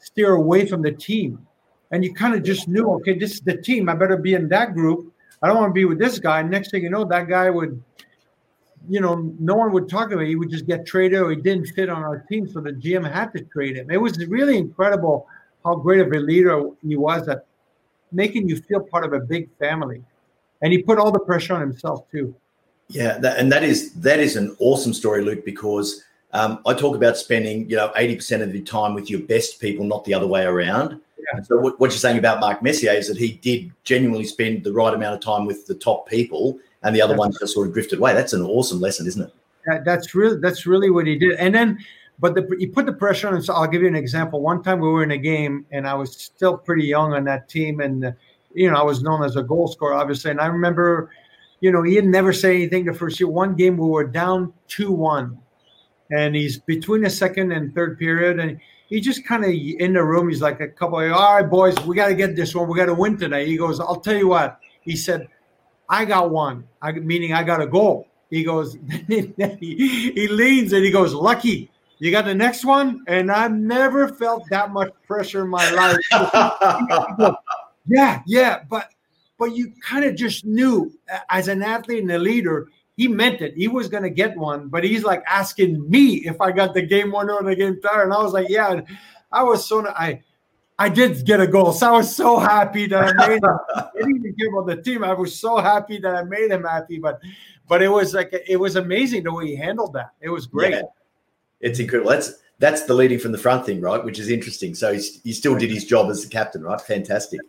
steer 0.00 0.34
away 0.34 0.66
from 0.66 0.82
the 0.82 0.92
team. 0.92 1.46
And 1.90 2.04
you 2.04 2.12
kind 2.12 2.34
of 2.34 2.42
just 2.42 2.66
knew, 2.66 2.90
okay, 2.94 3.16
this 3.16 3.34
is 3.34 3.40
the 3.40 3.56
team. 3.56 3.88
I 3.88 3.94
better 3.94 4.16
be 4.16 4.34
in 4.34 4.48
that 4.48 4.74
group. 4.74 5.12
I 5.42 5.48
don't 5.48 5.56
want 5.56 5.70
to 5.70 5.74
be 5.74 5.84
with 5.84 5.98
this 5.98 6.18
guy. 6.18 6.42
Next 6.42 6.70
thing 6.70 6.82
you 6.82 6.90
know, 6.90 7.04
that 7.04 7.28
guy 7.28 7.50
would 7.50 7.82
you 8.88 9.00
know, 9.00 9.34
no 9.38 9.54
one 9.54 9.72
would 9.72 9.88
talk 9.88 10.10
to 10.10 10.18
him. 10.18 10.26
He 10.26 10.36
would 10.36 10.50
just 10.50 10.66
get 10.66 10.86
traded 10.86 11.20
or 11.20 11.30
he 11.30 11.36
didn't 11.36 11.66
fit 11.68 11.88
on 11.88 12.02
our 12.02 12.20
team. 12.28 12.48
So 12.48 12.60
the 12.60 12.72
GM 12.72 13.10
had 13.10 13.32
to 13.32 13.42
trade 13.44 13.76
him. 13.76 13.90
It 13.90 13.96
was 13.96 14.18
really 14.26 14.58
incredible 14.58 15.26
how 15.64 15.76
great 15.76 16.00
of 16.00 16.12
a 16.12 16.18
leader 16.18 16.68
he 16.86 16.96
was 16.96 17.26
at 17.28 17.46
making 18.12 18.48
you 18.48 18.56
feel 18.56 18.80
part 18.80 19.04
of 19.04 19.12
a 19.12 19.20
big 19.20 19.48
family. 19.58 20.02
And 20.62 20.72
he 20.72 20.82
put 20.82 20.98
all 20.98 21.10
the 21.10 21.20
pressure 21.20 21.54
on 21.54 21.60
himself 21.60 22.10
too. 22.10 22.34
Yeah, 22.88 23.18
that, 23.18 23.38
and 23.38 23.50
that 23.50 23.62
is 23.62 23.92
that 23.94 24.20
is 24.20 24.36
an 24.36 24.54
awesome 24.58 24.92
story, 24.92 25.22
Luc, 25.22 25.44
because 25.44 26.04
um, 26.34 26.60
I 26.66 26.74
talk 26.74 26.96
about 26.96 27.16
spending, 27.16 27.70
you 27.70 27.76
know, 27.76 27.92
80% 27.96 28.42
of 28.42 28.54
your 28.54 28.64
time 28.64 28.92
with 28.94 29.08
your 29.08 29.20
best 29.20 29.60
people, 29.60 29.84
not 29.84 30.04
the 30.04 30.12
other 30.12 30.26
way 30.26 30.44
around. 30.44 31.00
Yeah. 31.16 31.42
so 31.42 31.58
what, 31.58 31.78
what, 31.80 31.90
you're 31.90 31.98
saying 31.98 32.18
about 32.18 32.40
Mark 32.40 32.60
Messier 32.60 32.90
is 32.90 33.08
that 33.08 33.16
he 33.16 33.34
did 33.34 33.70
genuinely 33.84 34.26
spend 34.26 34.64
the 34.64 34.72
right 34.72 34.92
amount 34.92 35.14
of 35.14 35.20
time 35.20 35.46
with 35.46 35.66
the 35.66 35.74
top 35.74 36.08
people 36.08 36.58
and 36.82 36.94
the 36.94 37.00
other 37.00 37.16
ones 37.16 37.38
just 37.38 37.54
sort 37.54 37.66
of 37.66 37.72
drifted 37.72 37.98
away. 37.98 38.14
That's 38.14 38.32
an 38.32 38.42
awesome 38.42 38.80
lesson, 38.80 39.06
isn't 39.06 39.22
it? 39.22 39.32
That, 39.66 39.84
that's 39.84 40.14
really 40.14 40.38
that's 40.40 40.66
really 40.66 40.90
what 40.90 41.06
he 41.06 41.16
did. 41.16 41.38
And 41.38 41.54
then, 41.54 41.78
but 42.18 42.34
the, 42.34 42.54
he 42.58 42.66
put 42.66 42.84
the 42.84 42.92
pressure 42.92 43.28
on. 43.28 43.40
So 43.40 43.54
I'll 43.54 43.66
give 43.66 43.80
you 43.80 43.88
an 43.88 43.94
example. 43.94 44.40
One 44.40 44.62
time 44.62 44.80
we 44.80 44.88
were 44.88 45.02
in 45.02 45.12
a 45.12 45.18
game, 45.18 45.64
and 45.70 45.86
I 45.86 45.94
was 45.94 46.14
still 46.16 46.58
pretty 46.58 46.84
young 46.84 47.14
on 47.14 47.24
that 47.24 47.48
team, 47.48 47.80
and 47.80 48.14
you 48.52 48.70
know 48.70 48.76
I 48.76 48.82
was 48.82 49.02
known 49.02 49.24
as 49.24 49.36
a 49.36 49.42
goal 49.42 49.68
scorer, 49.68 49.94
obviously. 49.94 50.30
And 50.30 50.40
I 50.40 50.46
remember, 50.46 51.10
you 51.64 51.72
know, 51.72 51.82
he 51.82 51.94
had 51.94 52.04
never 52.04 52.30
say 52.30 52.56
anything 52.56 52.84
the 52.84 52.92
first 52.92 53.18
year. 53.18 53.26
One 53.26 53.54
game 53.54 53.78
we 53.78 53.88
were 53.88 54.04
down 54.04 54.52
two 54.68 54.92
one, 54.92 55.38
and 56.10 56.36
he's 56.36 56.58
between 56.58 57.00
the 57.00 57.08
second 57.08 57.52
and 57.52 57.74
third 57.74 57.98
period, 57.98 58.38
and 58.38 58.60
he 58.90 59.00
just 59.00 59.24
kind 59.24 59.46
of 59.46 59.50
in 59.50 59.94
the 59.94 60.04
room. 60.04 60.28
He's 60.28 60.42
like 60.42 60.60
a 60.60 60.68
couple. 60.68 61.00
Of, 61.00 61.10
All 61.12 61.36
right, 61.36 61.50
boys, 61.50 61.74
we 61.86 61.96
got 61.96 62.08
to 62.08 62.14
get 62.14 62.36
this 62.36 62.54
one. 62.54 62.68
We 62.68 62.76
got 62.76 62.84
to 62.86 62.94
win 62.94 63.16
today. 63.16 63.46
He 63.46 63.56
goes, 63.56 63.80
I'll 63.80 63.98
tell 63.98 64.14
you 64.14 64.28
what. 64.28 64.60
He 64.82 64.94
said, 64.94 65.26
I 65.88 66.04
got 66.04 66.30
one, 66.30 66.64
I, 66.82 66.92
meaning 66.92 67.32
I 67.32 67.42
got 67.42 67.62
a 67.62 67.66
goal. 67.66 68.08
He 68.28 68.44
goes, 68.44 68.76
he, 69.08 69.32
he 70.14 70.28
leans 70.28 70.74
and 70.74 70.84
he 70.84 70.90
goes, 70.90 71.14
Lucky, 71.14 71.70
you 71.98 72.10
got 72.10 72.26
the 72.26 72.34
next 72.34 72.66
one? 72.66 73.02
And 73.08 73.32
I've 73.32 73.52
never 73.52 74.08
felt 74.08 74.44
that 74.50 74.70
much 74.70 74.92
pressure 75.06 75.44
in 75.44 75.48
my 75.48 75.70
life. 75.70 75.96
yeah, 77.86 78.20
yeah, 78.26 78.64
but 78.68 78.90
but 79.38 79.56
you 79.56 79.72
kind 79.82 80.04
of 80.04 80.14
just 80.14 80.44
knew 80.44 80.92
as 81.30 81.48
an 81.48 81.62
athlete 81.62 82.02
and 82.02 82.12
a 82.12 82.18
leader, 82.18 82.68
he 82.96 83.08
meant 83.08 83.40
it. 83.40 83.54
He 83.54 83.68
was 83.68 83.88
going 83.88 84.04
to 84.04 84.10
get 84.10 84.36
one, 84.36 84.68
but 84.68 84.84
he's 84.84 85.02
like 85.04 85.22
asking 85.28 85.88
me 85.90 86.26
if 86.26 86.40
I 86.40 86.52
got 86.52 86.74
the 86.74 86.82
game 86.82 87.10
winner 87.10 87.34
or 87.34 87.42
the 87.42 87.56
game 87.56 87.80
tied. 87.80 88.02
And 88.02 88.12
I 88.12 88.22
was 88.22 88.32
like, 88.32 88.48
yeah. 88.48 88.80
I 89.32 89.42
was 89.42 89.66
so 89.66 89.84
I 89.88 90.22
I 90.78 90.88
did 90.88 91.24
get 91.26 91.40
a 91.40 91.46
goal. 91.46 91.72
So 91.72 91.88
I 91.88 91.96
was 91.98 92.14
so 92.14 92.38
happy 92.38 92.86
that 92.86 93.02
I 93.04 93.28
made 93.28 93.42
him. 93.42 93.58
I 93.74 93.88
didn't 93.96 94.16
even 94.16 94.34
care 94.36 94.48
about 94.48 94.66
the 94.66 94.82
team. 94.82 95.04
I 95.04 95.12
was 95.12 95.38
so 95.38 95.58
happy 95.58 95.98
that 95.98 96.14
I 96.14 96.22
made 96.22 96.50
him 96.50 96.64
happy. 96.64 96.98
But 96.98 97.20
but 97.68 97.82
it 97.82 97.88
was 97.88 98.14
like 98.14 98.30
it 98.32 98.58
was 98.58 98.76
amazing 98.76 99.24
the 99.24 99.32
way 99.32 99.48
he 99.48 99.56
handled 99.56 99.92
that. 99.94 100.10
It 100.20 100.28
was 100.28 100.46
great. 100.46 100.74
Yeah. 100.74 100.82
It's 101.60 101.80
incredible. 101.80 102.12
That's 102.58 102.84
the 102.84 102.94
leading 102.94 103.18
from 103.18 103.32
the 103.32 103.38
front 103.38 103.66
thing, 103.66 103.80
right? 103.80 104.02
Which 104.04 104.18
is 104.18 104.30
interesting. 104.30 104.74
So 104.74 104.94
he 104.94 105.32
still 105.32 105.56
did 105.56 105.70
his 105.70 105.84
job 105.84 106.10
as 106.10 106.22
the 106.22 106.28
captain, 106.28 106.62
right? 106.62 106.80
Fantastic. 106.80 107.40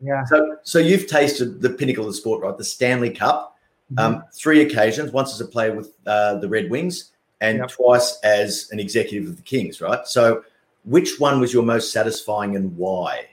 Yeah. 0.00 0.24
So 0.24 0.56
so 0.62 0.78
you've 0.78 1.06
tasted 1.06 1.60
the 1.60 1.70
pinnacle 1.70 2.04
of 2.04 2.10
the 2.10 2.16
sport, 2.16 2.42
right? 2.42 2.56
The 2.56 2.64
Stanley 2.64 3.10
Cup, 3.10 3.56
mm-hmm. 3.92 4.16
um, 4.16 4.24
three 4.34 4.62
occasions. 4.62 5.12
Once 5.12 5.32
as 5.32 5.40
a 5.40 5.46
player 5.46 5.74
with 5.74 5.92
uh, 6.06 6.36
the 6.36 6.48
Red 6.48 6.70
Wings, 6.70 7.12
and 7.40 7.58
yep. 7.58 7.68
twice 7.68 8.18
as 8.22 8.68
an 8.72 8.80
executive 8.80 9.28
of 9.28 9.36
the 9.36 9.42
Kings, 9.42 9.80
right? 9.80 10.06
So 10.06 10.44
which 10.84 11.18
one 11.18 11.40
was 11.40 11.52
your 11.52 11.62
most 11.62 11.92
satisfying 11.92 12.56
and 12.56 12.76
why? 12.76 13.26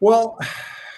Well, 0.00 0.38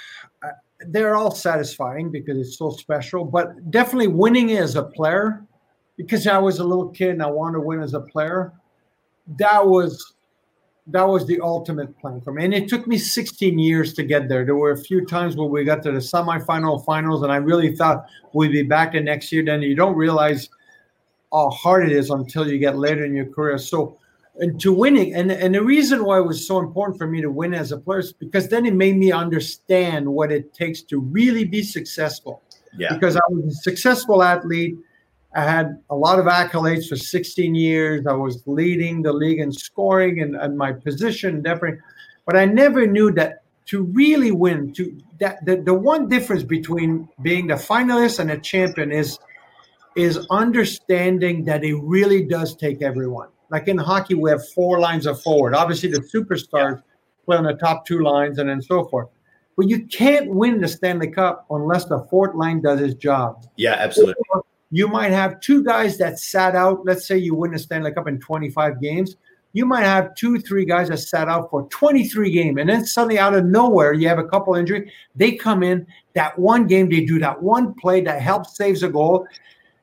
they're 0.88 1.16
all 1.16 1.30
satisfying 1.30 2.10
because 2.10 2.38
it's 2.38 2.58
so 2.58 2.70
special, 2.70 3.24
but 3.24 3.70
definitely 3.70 4.08
winning 4.08 4.52
as 4.52 4.76
a 4.76 4.82
player, 4.82 5.44
because 5.96 6.26
I 6.26 6.38
was 6.38 6.58
a 6.58 6.64
little 6.64 6.88
kid 6.90 7.10
and 7.10 7.22
I 7.22 7.26
wanted 7.26 7.54
to 7.54 7.60
win 7.60 7.80
as 7.80 7.94
a 7.94 8.00
player, 8.00 8.52
that 9.38 9.66
was 9.66 10.14
that 10.88 11.02
was 11.02 11.26
the 11.26 11.40
ultimate 11.40 11.98
plan 11.98 12.20
for 12.20 12.32
me. 12.32 12.44
And 12.44 12.54
it 12.54 12.68
took 12.68 12.86
me 12.86 12.96
16 12.96 13.58
years 13.58 13.92
to 13.94 14.04
get 14.04 14.28
there. 14.28 14.44
There 14.44 14.54
were 14.54 14.70
a 14.70 14.78
few 14.78 15.04
times 15.04 15.34
where 15.34 15.48
we 15.48 15.64
got 15.64 15.82
to 15.82 15.90
the 15.90 15.98
semifinal 15.98 16.84
finals, 16.84 17.22
and 17.22 17.32
I 17.32 17.36
really 17.36 17.74
thought 17.74 18.06
we'd 18.34 18.52
be 18.52 18.62
back 18.62 18.92
the 18.92 19.00
next 19.00 19.32
year. 19.32 19.44
Then 19.44 19.62
you 19.62 19.74
don't 19.74 19.96
realize 19.96 20.48
how 21.32 21.50
hard 21.50 21.90
it 21.90 21.92
is 21.92 22.10
until 22.10 22.48
you 22.48 22.58
get 22.58 22.78
later 22.78 23.04
in 23.04 23.14
your 23.14 23.26
career. 23.26 23.58
So 23.58 23.98
and 24.38 24.60
to 24.60 24.72
winning. 24.72 25.14
And, 25.14 25.30
and 25.30 25.54
the 25.54 25.62
reason 25.62 26.04
why 26.04 26.18
it 26.18 26.26
was 26.26 26.46
so 26.46 26.58
important 26.58 26.98
for 26.98 27.06
me 27.06 27.20
to 27.20 27.30
win 27.30 27.54
as 27.54 27.72
a 27.72 27.78
player 27.78 28.00
is 28.00 28.12
because 28.12 28.48
then 28.48 28.66
it 28.66 28.74
made 28.74 28.96
me 28.96 29.12
understand 29.12 30.06
what 30.06 30.30
it 30.30 30.52
takes 30.52 30.82
to 30.82 31.00
really 31.00 31.44
be 31.44 31.62
successful. 31.62 32.42
Yeah. 32.76 32.92
Because 32.92 33.16
I 33.16 33.20
was 33.28 33.54
a 33.54 33.62
successful 33.62 34.22
athlete. 34.22 34.76
I 35.36 35.42
had 35.42 35.78
a 35.90 35.94
lot 35.94 36.18
of 36.18 36.24
accolades 36.24 36.88
for 36.88 36.96
16 36.96 37.54
years. 37.54 38.06
I 38.06 38.14
was 38.14 38.42
leading 38.46 39.02
the 39.02 39.12
league 39.12 39.38
in 39.38 39.52
scoring 39.52 40.22
and, 40.22 40.34
and 40.34 40.56
my 40.56 40.72
position 40.72 41.36
and 41.36 41.46
everything. 41.46 41.80
But 42.24 42.36
I 42.36 42.46
never 42.46 42.86
knew 42.86 43.12
that 43.12 43.42
to 43.66 43.82
really 43.82 44.30
win, 44.30 44.72
to 44.74 44.96
that 45.20 45.44
the, 45.44 45.56
the 45.56 45.74
one 45.74 46.08
difference 46.08 46.42
between 46.42 47.08
being 47.22 47.48
the 47.48 47.54
finalist 47.54 48.18
and 48.18 48.30
a 48.30 48.38
champion 48.38 48.92
is 48.92 49.18
is 49.96 50.26
understanding 50.30 51.44
that 51.44 51.64
it 51.64 51.74
really 51.76 52.24
does 52.24 52.54
take 52.54 52.82
everyone 52.82 53.28
like 53.50 53.68
in 53.68 53.78
hockey, 53.78 54.14
we 54.14 54.30
have 54.30 54.46
four 54.48 54.80
lines 54.80 55.06
of 55.06 55.20
forward. 55.22 55.54
Obviously, 55.54 55.90
the 55.90 56.00
superstars 56.00 56.82
play 57.24 57.36
on 57.36 57.44
the 57.44 57.54
top 57.54 57.86
two 57.86 58.00
lines 58.00 58.38
and 58.38 58.48
then 58.48 58.60
so 58.60 58.84
forth. 58.84 59.08
But 59.56 59.68
you 59.68 59.86
can't 59.86 60.30
win 60.30 60.60
the 60.60 60.68
Stanley 60.68 61.10
Cup 61.10 61.46
unless 61.50 61.86
the 61.86 62.06
fourth 62.10 62.34
line 62.34 62.60
does 62.60 62.80
its 62.80 62.94
job. 62.94 63.46
Yeah, 63.56 63.72
absolutely. 63.72 64.14
Or 64.30 64.44
you 64.70 64.88
might 64.88 65.12
have 65.12 65.40
two 65.40 65.62
guys 65.62 65.96
that 65.98 66.18
sat 66.18 66.56
out. 66.56 66.84
Let's 66.84 67.06
say 67.06 67.18
you 67.18 67.34
win 67.34 67.52
the 67.52 67.58
Stanley 67.58 67.92
Cup 67.92 68.08
in 68.08 68.18
25 68.18 68.80
games. 68.80 69.16
You 69.52 69.64
might 69.64 69.84
have 69.84 70.14
two, 70.14 70.38
three 70.38 70.64
guys 70.64 70.88
that 70.88 70.98
sat 70.98 71.28
out 71.28 71.50
for 71.50 71.66
23 71.68 72.30
games. 72.30 72.58
And 72.60 72.68
then 72.68 72.84
suddenly 72.84 73.18
out 73.18 73.34
of 73.34 73.46
nowhere, 73.46 73.94
you 73.94 74.06
have 74.08 74.18
a 74.18 74.24
couple 74.24 74.54
injury. 74.54 74.92
They 75.14 75.32
come 75.32 75.62
in 75.62 75.86
that 76.14 76.38
one 76.38 76.66
game, 76.66 76.90
they 76.90 77.04
do 77.04 77.18
that 77.20 77.42
one 77.42 77.74
play 77.74 78.02
that 78.02 78.20
helps 78.20 78.56
saves 78.56 78.82
a 78.82 78.88
goal 78.88 79.26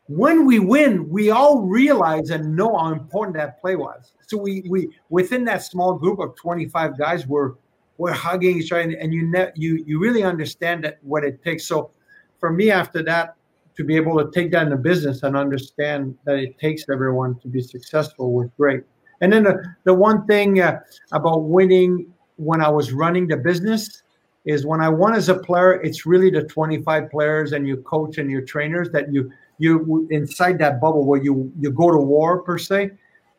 when 0.08 0.46
we 0.46 0.60
win, 0.60 1.10
we 1.10 1.30
all 1.30 1.62
realize 1.62 2.30
and 2.30 2.56
know 2.56 2.78
how 2.78 2.92
important 2.92 3.38
that 3.38 3.62
play 3.62 3.76
was. 3.76 4.14
So 4.28 4.38
we 4.38 4.64
we 4.68 4.90
within 5.10 5.46
that 5.46 5.64
small 5.64 5.94
group 5.94 6.20
of 6.20 6.36
25 6.36 6.98
guys, 6.98 7.26
we're 7.26 7.54
we're 7.98 8.12
hugging 8.12 8.58
each 8.60 8.72
other, 8.72 8.82
and, 8.82 8.94
and 8.94 9.14
you 9.14 9.30
ne- 9.30 9.52
you 9.56 9.84
you 9.88 10.00
really 10.00 10.24
understand 10.24 10.84
that 10.84 11.00
what 11.02 11.24
it 11.24 11.44
takes. 11.44 11.66
So 11.66 11.92
for 12.40 12.52
me, 12.52 12.70
after 12.72 13.02
that, 13.04 13.36
to 13.76 13.84
be 13.84 13.96
able 13.96 14.24
to 14.24 14.32
take 14.32 14.52
that 14.52 14.64
in 14.64 14.70
the 14.70 14.76
business 14.76 15.24
and 15.24 15.36
understand 15.36 16.18
that 16.26 16.38
it 16.38 16.58
takes 16.60 16.86
everyone 16.92 17.40
to 17.40 17.48
be 17.48 17.62
successful 17.62 18.34
was 18.34 18.50
great. 18.58 18.84
And 19.22 19.32
then 19.32 19.44
the, 19.44 19.64
the 19.84 19.94
one 19.94 20.26
thing 20.28 20.60
uh, 20.60 20.80
about 21.12 21.44
winning 21.44 22.14
when 22.38 22.62
I 22.62 22.70
was 22.70 22.92
running 22.92 23.28
the 23.28 23.38
business 23.38 24.04
is 24.46 24.66
when 24.66 24.82
I 24.82 24.90
won 24.90 25.14
as 25.14 25.30
a 25.30 25.36
player, 25.36 25.82
it's 25.82 26.06
really 26.06 26.30
the 26.30 26.44
25 26.44 27.10
players 27.10 27.54
and 27.54 27.68
your 27.68 27.78
coach 27.78 28.18
and 28.18 28.30
your 28.30 28.42
trainers 28.42 28.90
that 28.92 29.12
you 29.14 29.32
you 29.60 30.08
inside 30.10 30.58
that 30.60 30.82
bubble 30.82 31.06
where 31.06 31.24
you 31.24 31.52
you 31.60 31.72
go 31.72 31.92
to 31.92 31.98
war 31.98 32.42
per 32.42 32.58
se. 32.58 32.92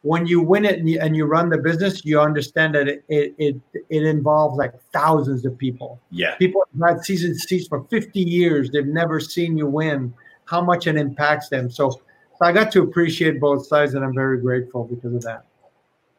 When 0.03 0.27
you 0.27 0.41
win 0.43 0.65
it 0.67 0.79
and 0.79 0.89
you, 0.89 1.01
and 1.01 1.17
you 1.17 1.25
run 1.25 1.49
the 1.49 1.59
business 1.59 2.05
you 2.05 2.21
understand 2.21 2.75
that 2.75 2.89
it, 2.89 3.05
it, 3.09 3.35
it 3.39 3.57
it 3.91 4.03
involves 4.05 4.57
like 4.57 4.73
thousands 4.93 5.45
of 5.45 5.59
people. 5.59 6.01
Yeah. 6.11 6.37
People 6.37 6.63
have 6.81 6.97
had 6.97 7.05
season 7.05 7.35
seats 7.35 7.69
for 7.69 7.85
50 7.85 8.21
years. 8.21 8.71
They've 8.71 8.87
never 8.87 9.21
seen 9.21 9.59
you 9.59 9.67
win 9.67 10.15
how 10.47 10.61
much 10.61 10.87
it 10.87 10.97
impacts 10.97 11.49
them 11.49 11.71
so, 11.71 11.91
so 11.91 12.01
i 12.43 12.53
got 12.53 12.71
to 12.73 12.83
appreciate 12.83 13.41
both 13.41 13.67
sides 13.67 13.95
and 13.95 14.05
i'm 14.05 14.15
very 14.15 14.41
grateful 14.41 14.85
because 14.85 15.15
of 15.15 15.23
that 15.23 15.45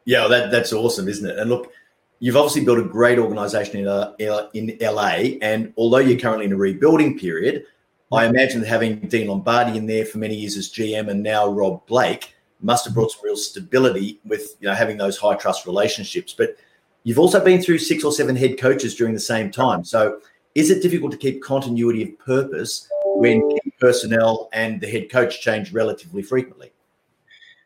yeah 0.04 0.26
that 0.26 0.50
that's 0.50 0.72
awesome 0.72 1.08
isn't 1.08 1.28
it 1.28 1.38
and 1.38 1.50
look 1.50 1.72
you've 2.18 2.36
obviously 2.36 2.64
built 2.64 2.78
a 2.78 2.82
great 2.82 3.18
organization 3.18 3.80
in, 3.80 3.88
uh, 3.88 4.12
in 4.54 4.76
la 4.80 5.08
and 5.42 5.72
although 5.76 5.98
you're 5.98 6.18
currently 6.18 6.46
in 6.46 6.52
a 6.52 6.56
rebuilding 6.56 7.18
period 7.18 7.64
I 8.12 8.26
imagine 8.26 8.60
that 8.60 8.68
having 8.68 9.00
Dean 9.00 9.28
Lombardi 9.28 9.76
in 9.76 9.86
there 9.86 10.04
for 10.04 10.18
many 10.18 10.36
years 10.36 10.56
as 10.56 10.68
GM 10.68 11.08
and 11.08 11.22
now 11.22 11.48
Rob 11.48 11.84
Blake 11.86 12.34
must 12.60 12.84
have 12.84 12.94
brought 12.94 13.10
some 13.10 13.24
real 13.24 13.36
stability 13.36 14.20
with 14.24 14.56
you 14.60 14.68
know 14.68 14.74
having 14.74 14.96
those 14.96 15.18
high 15.18 15.34
trust 15.34 15.66
relationships. 15.66 16.32
But 16.32 16.56
you've 17.02 17.18
also 17.18 17.42
been 17.44 17.60
through 17.60 17.78
six 17.78 18.04
or 18.04 18.12
seven 18.12 18.36
head 18.36 18.58
coaches 18.58 18.94
during 18.94 19.12
the 19.12 19.20
same 19.20 19.50
time. 19.50 19.84
So 19.84 20.20
is 20.54 20.70
it 20.70 20.82
difficult 20.82 21.12
to 21.12 21.18
keep 21.18 21.42
continuity 21.42 22.02
of 22.04 22.18
purpose 22.18 22.88
when 23.04 23.42
personnel 23.78 24.48
and 24.52 24.80
the 24.80 24.86
head 24.86 25.10
coach 25.10 25.40
change 25.40 25.72
relatively 25.72 26.22
frequently? 26.22 26.72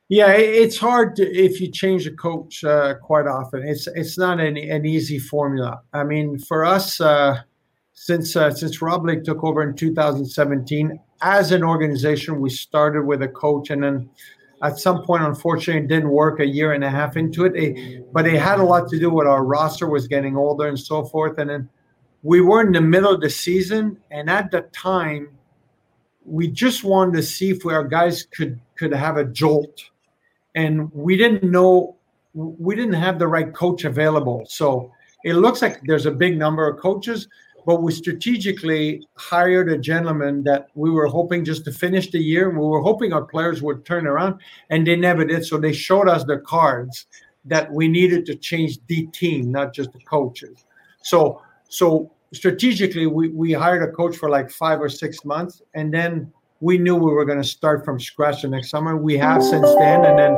Yeah, 0.08 0.32
it's 0.32 0.76
hard 0.76 1.14
to, 1.16 1.22
if 1.22 1.60
you 1.60 1.70
change 1.70 2.04
a 2.06 2.10
coach 2.10 2.64
uh, 2.64 2.94
quite 2.94 3.28
often. 3.28 3.62
It's 3.62 3.86
it's 3.86 4.18
not 4.18 4.40
an, 4.40 4.56
an 4.56 4.84
easy 4.84 5.20
formula. 5.20 5.82
I 5.92 6.02
mean, 6.02 6.36
for 6.36 6.64
us, 6.64 7.00
uh, 7.00 7.42
since 7.92 8.34
uh, 8.34 8.50
since 8.50 8.76
took 8.76 9.44
over 9.44 9.62
in 9.62 9.76
2017, 9.76 10.98
as 11.22 11.52
an 11.52 11.62
organization, 11.62 12.40
we 12.40 12.50
started 12.50 13.02
with 13.04 13.22
a 13.22 13.28
coach, 13.28 13.70
and 13.70 13.84
then 13.84 14.10
at 14.62 14.78
some 14.78 15.02
point, 15.04 15.22
unfortunately, 15.22 15.84
it 15.84 15.88
didn't 15.88 16.10
work 16.10 16.40
a 16.40 16.46
year 16.46 16.72
and 16.72 16.82
a 16.82 16.90
half 16.90 17.16
into 17.16 17.44
it. 17.44 17.54
it. 17.54 18.12
But 18.12 18.26
it 18.26 18.40
had 18.40 18.58
a 18.58 18.64
lot 18.64 18.88
to 18.88 18.98
do 18.98 19.10
with 19.10 19.26
our 19.26 19.44
roster 19.44 19.88
was 19.88 20.06
getting 20.06 20.36
older 20.36 20.66
and 20.66 20.78
so 20.78 21.04
forth. 21.04 21.38
And 21.38 21.48
then 21.50 21.68
we 22.22 22.40
were 22.40 22.60
in 22.60 22.72
the 22.72 22.80
middle 22.80 23.14
of 23.14 23.20
the 23.20 23.30
season, 23.30 23.96
and 24.10 24.28
at 24.28 24.50
the 24.50 24.62
time, 24.72 25.28
we 26.30 26.48
just 26.48 26.84
wanted 26.84 27.14
to 27.14 27.22
see 27.22 27.50
if 27.50 27.66
our 27.66 27.84
guys 27.84 28.22
could 28.22 28.60
could 28.76 28.92
have 28.92 29.16
a 29.16 29.24
jolt 29.24 29.82
and 30.54 30.90
we 30.92 31.16
didn't 31.16 31.42
know 31.42 31.96
we 32.34 32.76
didn't 32.76 32.94
have 32.94 33.18
the 33.18 33.26
right 33.26 33.52
coach 33.52 33.84
available. 33.84 34.44
So 34.48 34.92
it 35.24 35.34
looks 35.34 35.62
like 35.62 35.80
there's 35.82 36.06
a 36.06 36.12
big 36.12 36.38
number 36.38 36.68
of 36.68 36.78
coaches, 36.78 37.26
but 37.66 37.82
we 37.82 37.92
strategically 37.92 39.04
hired 39.16 39.70
a 39.70 39.76
gentleman 39.76 40.44
that 40.44 40.68
we 40.74 40.90
were 40.90 41.08
hoping 41.08 41.44
just 41.44 41.64
to 41.64 41.72
finish 41.72 42.10
the 42.10 42.20
year. 42.20 42.50
We 42.50 42.64
were 42.64 42.80
hoping 42.80 43.12
our 43.12 43.24
players 43.24 43.62
would 43.62 43.84
turn 43.84 44.06
around, 44.06 44.40
and 44.70 44.86
they 44.86 44.96
never 44.96 45.24
did. 45.24 45.44
So 45.44 45.58
they 45.58 45.72
showed 45.72 46.08
us 46.08 46.24
the 46.24 46.38
cards 46.38 47.06
that 47.44 47.70
we 47.72 47.88
needed 47.88 48.26
to 48.26 48.36
change 48.36 48.78
the 48.86 49.06
team, 49.08 49.50
not 49.50 49.74
just 49.74 49.92
the 49.92 50.00
coaches. 50.00 50.64
So 51.02 51.42
so 51.68 52.12
strategically, 52.32 53.06
we, 53.06 53.28
we 53.28 53.52
hired 53.52 53.82
a 53.82 53.92
coach 53.92 54.16
for 54.16 54.28
like 54.28 54.50
five 54.50 54.80
or 54.80 54.88
six 54.88 55.24
months, 55.24 55.62
and 55.74 55.92
then 55.92 56.32
we 56.60 56.78
knew 56.78 56.94
we 56.94 57.12
were 57.12 57.24
going 57.24 57.40
to 57.40 57.48
start 57.48 57.84
from 57.84 57.98
scratch 57.98 58.42
the 58.42 58.48
next 58.48 58.70
summer. 58.70 58.96
We 58.96 59.16
have 59.18 59.42
since 59.42 59.68
then, 59.76 60.04
and 60.04 60.18
then 60.18 60.36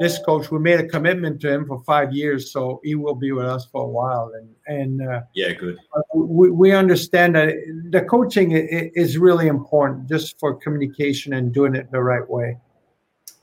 this 0.00 0.18
coach, 0.24 0.50
we 0.50 0.58
made 0.60 0.80
a 0.80 0.86
commitment 0.86 1.40
to 1.40 1.52
him 1.52 1.66
for 1.66 1.82
five 1.84 2.12
years, 2.12 2.52
so 2.52 2.80
he 2.84 2.94
will 2.94 3.14
be 3.14 3.32
with 3.32 3.46
us 3.46 3.66
for 3.66 3.82
a 3.82 3.88
while. 3.88 4.32
And 4.34 4.48
and 4.66 5.08
uh, 5.08 5.20
yeah, 5.34 5.52
good. 5.52 5.76
We, 6.14 6.50
we 6.50 6.72
understand 6.72 7.34
that 7.34 7.54
the 7.90 8.02
coaching 8.02 8.52
is 8.52 9.18
really 9.18 9.48
important, 9.48 10.08
just 10.08 10.38
for 10.38 10.54
communication 10.54 11.32
and 11.34 11.52
doing 11.52 11.74
it 11.74 11.90
the 11.90 12.00
right 12.00 12.28
way. 12.28 12.56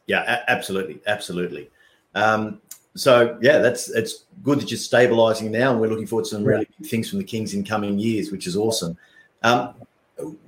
Yeah, 0.08 0.44
absolutely, 0.48 1.02
absolutely. 1.08 1.70
Um, 2.14 2.62
so 2.96 3.38
yeah, 3.42 3.60
that's 3.60 3.90
it's 3.90 4.26
good 4.44 4.60
that 4.62 4.72
you're 4.72 4.78
stabilising 4.78 5.52
now, 5.52 5.72
and 5.72 5.82
we're 5.82 5.90
looking 5.90 6.08
forward 6.08 6.24
to 6.26 6.32
some 6.32 6.44
really 6.44 6.68
big 6.80 6.90
things 6.90 7.10
from 7.10 7.20
the 7.20 7.26
Kings 7.26 7.54
in 7.54 7.64
coming 7.64 8.00
years, 8.00 8.32
which 8.32 8.48
is 8.48 8.56
awesome. 8.56 8.98
Um, 9.44 9.76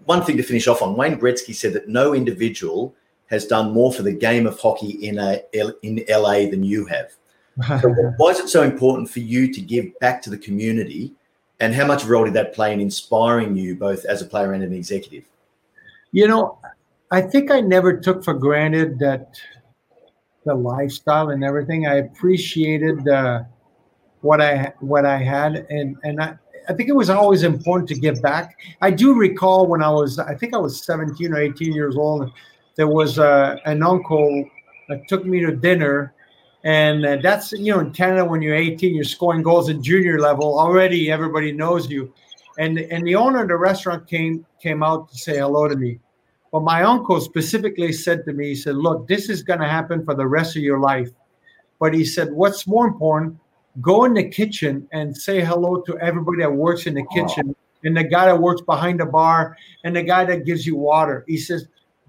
one 0.06 0.24
thing 0.24 0.38
to 0.38 0.44
finish 0.44 0.68
off 0.68 0.82
on 0.82 0.96
Wayne 0.96 1.20
Gretzky 1.20 1.54
said 1.54 1.74
that 1.74 1.90
no 1.90 2.14
individual 2.14 2.96
has 3.30 3.46
done 3.46 3.72
more 3.72 3.92
for 3.92 4.04
the 4.04 4.14
game 4.14 4.48
of 4.48 4.58
hockey 4.60 4.92
in 5.06 5.20
a, 5.20 5.42
in 5.84 6.04
LA 6.10 6.50
than 6.50 6.64
you 6.64 6.86
have. 6.86 7.12
So 7.82 7.90
why 8.18 8.30
is 8.30 8.40
it 8.40 8.50
so 8.50 8.62
important 8.62 9.10
for 9.10 9.20
you 9.20 9.52
to 9.52 9.60
give 9.60 9.98
back 10.00 10.22
to 10.22 10.30
the 10.30 10.38
community? 10.38 11.12
And 11.60 11.74
how 11.74 11.88
much 11.88 12.06
role 12.06 12.26
did 12.26 12.36
that 12.36 12.54
play 12.54 12.72
in 12.72 12.80
inspiring 12.80 13.58
you 13.58 13.76
both 13.76 14.06
as 14.06 14.22
a 14.22 14.26
player 14.26 14.54
and 14.54 14.64
an 14.64 14.74
executive? 14.74 15.24
You 16.12 16.28
know, 16.28 16.60
I 17.10 17.22
think 17.22 17.50
I 17.50 17.62
never 17.62 17.98
took 17.98 18.24
for 18.24 18.36
granted 18.36 19.00
that 19.00 19.40
the 20.48 20.56
lifestyle 20.56 21.30
and 21.30 21.44
everything. 21.44 21.88
I 21.88 21.96
appreciated 21.96 23.08
uh, 23.08 23.44
what 24.22 24.42
I 24.42 24.74
what 24.80 25.06
I 25.06 25.20
had, 25.20 25.68
and 25.70 25.98
and 26.04 26.22
I, 26.22 26.38
I 26.70 26.74
think 26.74 26.90
it 26.90 26.96
was 26.96 27.10
always 27.10 27.44
important 27.44 27.88
to 27.90 27.96
give 27.96 28.22
back. 28.22 28.58
I 28.82 28.92
do 28.92 29.14
recall 29.14 29.68
when 29.68 29.82
I 29.82 29.90
was, 29.90 30.20
I 30.20 30.36
think 30.36 30.54
I 30.54 30.58
was 30.58 30.84
17 30.84 31.34
or 31.34 31.40
18 31.40 31.74
years 31.74 31.96
old, 31.96 32.32
there 32.76 32.88
was 32.88 33.20
uh, 33.20 33.56
an 33.66 33.84
uncle 33.84 34.50
that 34.90 35.08
took 35.08 35.26
me 35.26 35.40
to 35.42 35.56
dinner. 35.56 36.14
And 36.64 37.06
uh, 37.06 37.18
that's, 37.24 37.54
you 37.54 37.74
know, 37.74 37.80
in 37.80 37.94
Canada, 37.94 38.26
when 38.26 38.42
you're 38.42 38.56
18, 38.56 38.94
you're 38.94 39.06
scoring 39.06 39.44
goals 39.44 39.70
at 39.70 39.82
junior 39.82 40.20
level. 40.20 40.60
Already 40.60 41.10
everybody 41.10 41.52
knows 41.54 41.90
you. 41.90 42.14
And, 42.60 42.78
and 42.80 43.06
the 43.06 43.16
owner 43.16 43.44
of 43.44 43.48
the 43.48 43.56
restaurant 43.56 44.08
came, 44.08 44.46
came 44.62 44.84
out 44.84 45.10
to 45.10 45.18
say 45.18 45.38
hello 45.38 45.68
to 45.68 45.76
me. 45.76 46.00
But 46.52 46.62
my 46.62 46.84
uncle 46.84 47.20
specifically 47.20 47.92
said 47.92 48.26
to 48.26 48.34
me, 48.34 48.50
he 48.50 48.56
said, 48.56 48.76
Look, 48.76 49.08
this 49.08 49.30
is 49.30 49.44
going 49.44 49.60
to 49.60 49.68
happen 49.68 50.04
for 50.06 50.16
the 50.16 50.28
rest 50.28 50.56
of 50.56 50.64
your 50.64 50.80
life. 50.80 51.10
But 51.80 51.94
he 51.94 52.06
said, 52.06 52.32
What's 52.32 52.68
more 52.68 52.88
important, 52.88 53.38
go 53.82 54.06
in 54.06 54.14
the 54.14 54.28
kitchen 54.28 54.88
and 54.92 55.16
say 55.16 55.42
hello 55.42 55.82
to 55.82 55.98
everybody 56.00 56.40
that 56.40 56.52
works 56.52 56.88
in 56.88 56.94
the 56.94 57.06
kitchen 57.14 57.56
and 57.84 57.96
the 57.96 58.04
guy 58.04 58.26
that 58.26 58.40
works 58.40 58.62
behind 58.62 59.00
the 59.00 59.06
bar 59.06 59.56
and 59.84 59.96
the 59.96 60.04
guy 60.04 60.26
that 60.26 60.46
gives 60.46 60.66
you 60.66 60.76
water. 60.76 61.24
He 61.28 61.38
says, 61.38 61.68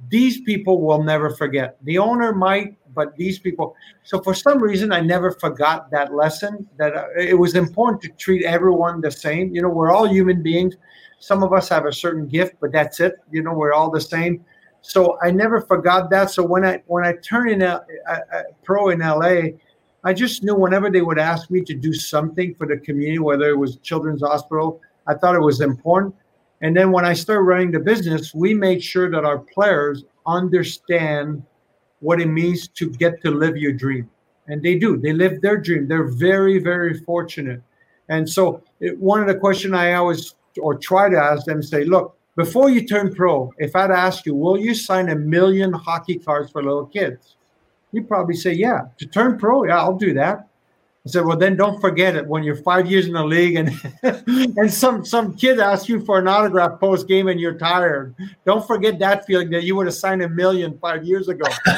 these 0.08 0.40
people 0.42 0.80
will 0.80 1.02
never 1.02 1.30
forget. 1.30 1.76
The 1.82 1.98
owner 1.98 2.32
might, 2.32 2.76
but 2.94 3.16
these 3.16 3.38
people. 3.38 3.74
So 4.04 4.20
for 4.20 4.32
some 4.34 4.62
reason, 4.62 4.92
I 4.92 5.00
never 5.00 5.32
forgot 5.32 5.90
that 5.90 6.14
lesson. 6.14 6.68
That 6.78 6.96
uh, 6.96 7.06
it 7.18 7.38
was 7.38 7.54
important 7.54 8.02
to 8.02 8.08
treat 8.10 8.44
everyone 8.44 9.00
the 9.00 9.10
same. 9.10 9.54
You 9.54 9.62
know, 9.62 9.68
we're 9.68 9.92
all 9.92 10.08
human 10.08 10.42
beings. 10.42 10.76
Some 11.18 11.42
of 11.42 11.52
us 11.52 11.68
have 11.68 11.86
a 11.86 11.92
certain 11.92 12.26
gift, 12.26 12.56
but 12.60 12.72
that's 12.72 13.00
it. 13.00 13.16
You 13.30 13.42
know, 13.42 13.52
we're 13.52 13.72
all 13.72 13.90
the 13.90 14.00
same. 14.00 14.44
So 14.80 15.18
I 15.22 15.30
never 15.30 15.60
forgot 15.60 16.10
that. 16.10 16.30
So 16.30 16.44
when 16.44 16.64
I 16.64 16.82
when 16.86 17.04
I 17.04 17.14
turned 17.14 17.50
in 17.50 17.62
a, 17.62 17.84
a, 18.08 18.14
a 18.14 18.42
pro 18.62 18.90
in 18.90 19.00
LA, 19.00 19.58
I 20.04 20.12
just 20.12 20.44
knew 20.44 20.54
whenever 20.54 20.90
they 20.90 21.02
would 21.02 21.18
ask 21.18 21.50
me 21.50 21.60
to 21.62 21.74
do 21.74 21.92
something 21.92 22.54
for 22.54 22.66
the 22.66 22.78
community, 22.78 23.18
whether 23.18 23.48
it 23.50 23.58
was 23.58 23.76
Children's 23.78 24.22
Hospital, 24.22 24.80
I 25.06 25.14
thought 25.14 25.34
it 25.34 25.40
was 25.40 25.60
important. 25.60 26.14
And 26.60 26.76
then 26.76 26.92
when 26.92 27.04
I 27.04 27.12
started 27.12 27.42
running 27.42 27.70
the 27.72 27.80
business, 27.80 28.34
we 28.34 28.54
made 28.54 28.82
sure 28.82 29.10
that 29.10 29.24
our 29.24 29.38
players 29.38 30.04
understand 30.26 31.42
what 32.00 32.20
it 32.20 32.26
means 32.26 32.68
to 32.68 32.90
get 32.90 33.20
to 33.22 33.30
live 33.30 33.56
your 33.56 33.72
dream. 33.72 34.08
And 34.46 34.62
they 34.62 34.78
do, 34.78 34.96
they 34.96 35.12
live 35.12 35.40
their 35.40 35.58
dream. 35.58 35.88
They're 35.88 36.08
very, 36.08 36.58
very 36.58 36.98
fortunate. 37.00 37.62
And 38.08 38.28
so, 38.28 38.62
it, 38.80 38.98
one 38.98 39.20
of 39.20 39.26
the 39.26 39.34
questions 39.34 39.74
I 39.74 39.92
always 39.92 40.34
or 40.58 40.76
try 40.76 41.08
to 41.08 41.16
ask 41.16 41.46
them 41.46 41.62
say, 41.62 41.84
look, 41.84 42.16
before 42.36 42.70
you 42.70 42.86
turn 42.86 43.14
pro, 43.14 43.52
if 43.58 43.74
I'd 43.74 43.90
ask 43.90 44.24
you, 44.24 44.34
will 44.34 44.56
you 44.56 44.74
sign 44.74 45.08
a 45.08 45.16
million 45.16 45.72
hockey 45.72 46.18
cards 46.18 46.50
for 46.52 46.62
little 46.62 46.86
kids? 46.86 47.36
You'd 47.92 48.06
probably 48.06 48.36
say, 48.36 48.52
yeah. 48.52 48.82
To 48.98 49.06
turn 49.06 49.38
pro, 49.38 49.64
yeah, 49.64 49.78
I'll 49.78 49.96
do 49.96 50.14
that. 50.14 50.48
I 51.08 51.10
said, 51.10 51.24
well, 51.24 51.38
then 51.38 51.56
don't 51.56 51.80
forget 51.80 52.16
it 52.16 52.26
when 52.26 52.42
you're 52.42 52.56
five 52.56 52.90
years 52.90 53.06
in 53.06 53.14
the 53.14 53.24
league 53.24 53.56
and 53.56 53.70
and 54.58 54.70
some 54.70 55.06
some 55.06 55.34
kid 55.34 55.58
asks 55.58 55.88
you 55.88 56.04
for 56.04 56.18
an 56.18 56.28
autograph 56.28 56.78
post 56.78 57.08
game 57.08 57.28
and 57.28 57.40
you're 57.40 57.56
tired. 57.56 58.14
Don't 58.44 58.66
forget 58.66 58.98
that 58.98 59.24
feeling 59.24 59.48
that 59.50 59.64
you 59.64 59.74
would 59.76 59.86
have 59.86 59.94
signed 59.94 60.20
a 60.20 60.28
million 60.28 60.78
five 60.78 61.04
years 61.04 61.28
ago. 61.28 61.46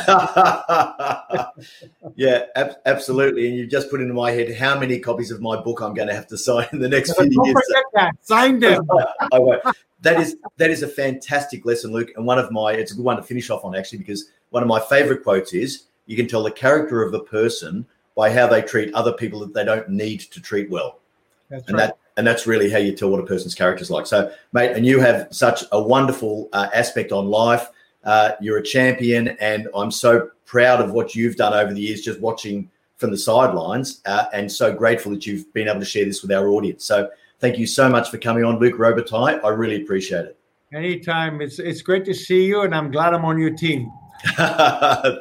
yeah, 2.16 2.47
ab- 2.57 2.79
absolutely. 2.87 3.47
And 3.47 3.57
you 3.57 3.69
just 3.69 3.88
put 3.88 4.01
into 4.01 4.14
my 4.14 4.33
head 4.33 4.53
how 4.57 4.77
many 4.77 4.99
copies 4.99 5.31
of 5.31 5.40
my 5.40 5.61
book 5.61 5.81
I'm 5.81 5.95
going 5.95 6.09
to 6.09 6.14
have 6.14 6.27
to 6.27 6.37
sign 6.37 6.66
in 6.73 6.81
the 6.81 6.88
next 6.88 7.14
few 7.14 7.31
don't 7.31 7.47
years. 7.47 7.62
Forget 7.69 7.85
that. 7.95 8.12
Sign 8.23 8.59
them. 8.59 8.85
I 9.33 9.38
won't. 9.38 9.62
That 10.01 10.19
is 10.19 10.38
that 10.57 10.71
is 10.71 10.83
a 10.83 10.88
fantastic 10.88 11.64
lesson, 11.64 11.93
Luc, 11.93 12.09
and 12.16 12.27
one 12.27 12.40
of 12.40 12.51
my 12.51 12.73
it's 12.73 12.90
a 12.90 12.97
good 12.97 13.05
one 13.05 13.16
to 13.16 13.23
finish 13.23 13.49
off 13.49 13.64
on 13.64 13.77
actually 13.77 13.99
because 13.99 14.25
one 14.49 14.64
of 14.64 14.69
my 14.69 14.81
favorite 14.81 15.23
quotes 15.23 15.53
is 15.53 15.85
you 16.07 16.16
can 16.16 16.27
tell 16.27 16.43
the 16.43 16.51
character 16.51 17.05
of 17.05 17.14
a 17.14 17.21
person 17.21 17.87
by 18.21 18.31
how 18.31 18.47
they 18.47 18.61
treat 18.61 18.93
other 18.93 19.15
people 19.15 19.41
that 19.41 19.55
they 19.55 19.65
don't 19.65 19.89
need 19.89 20.21
to 20.21 20.43
treat 20.43 20.69
well. 20.69 21.01
That's 21.49 21.67
and 21.69 21.79
right. 21.79 21.87
that 21.87 21.97
and 22.19 22.27
that's 22.27 22.47
really 22.47 22.71
how 22.71 22.77
you 22.77 22.95
tell 22.95 23.09
what 23.09 23.19
a 23.19 23.25
person's 23.25 23.55
character 23.55 23.81
is 23.81 23.91
like. 23.91 24.05
So, 24.05 24.31
mate, 24.53 24.73
and 24.73 24.85
you 24.85 25.01
have 25.01 25.29
such 25.31 25.65
a 25.73 25.83
wonderful 25.83 26.51
uh, 26.53 26.69
aspect 26.75 27.13
on 27.13 27.29
life. 27.29 27.71
Uh, 28.05 28.33
you're 28.39 28.59
a 28.59 28.63
champion, 28.63 29.29
and 29.41 29.69
I'm 29.75 29.91
so 29.91 30.29
proud 30.45 30.83
of 30.83 30.93
what 30.93 31.15
you've 31.15 31.37
done 31.37 31.55
over 31.55 31.73
the 31.73 31.81
years, 31.81 32.03
just 32.03 32.21
watching 32.21 32.71
from 32.99 33.11
the 33.11 33.17
sidelines, 33.17 34.03
uh, 34.05 34.27
and 34.35 34.53
so 34.53 34.71
grateful 34.71 35.13
that 35.13 35.25
you've 35.25 35.51
been 35.55 35.67
able 35.67 35.81
to 35.81 35.87
share 35.87 36.05
this 36.05 36.21
with 36.21 36.31
our 36.31 36.49
audience. 36.49 36.85
So, 36.85 37.09
thank 37.39 37.57
you 37.57 37.67
so 37.67 37.89
much 37.89 38.11
for 38.11 38.19
coming 38.19 38.45
on, 38.45 38.59
Luc 38.59 38.75
Robitaille. 38.75 39.43
I 39.43 39.49
really 39.49 39.83
appreciate 39.83 40.27
it. 40.27 40.39
Anytime. 40.75 41.41
It's 41.41 41.59
it's 41.59 41.81
great 41.81 42.05
to 42.05 42.13
see 42.13 42.45
you, 42.45 42.61
and 42.65 42.75
I'm 42.75 42.91
glad 42.91 43.15
I'm 43.15 43.25
on 43.25 43.39
your 43.39 43.57
team. 43.57 43.91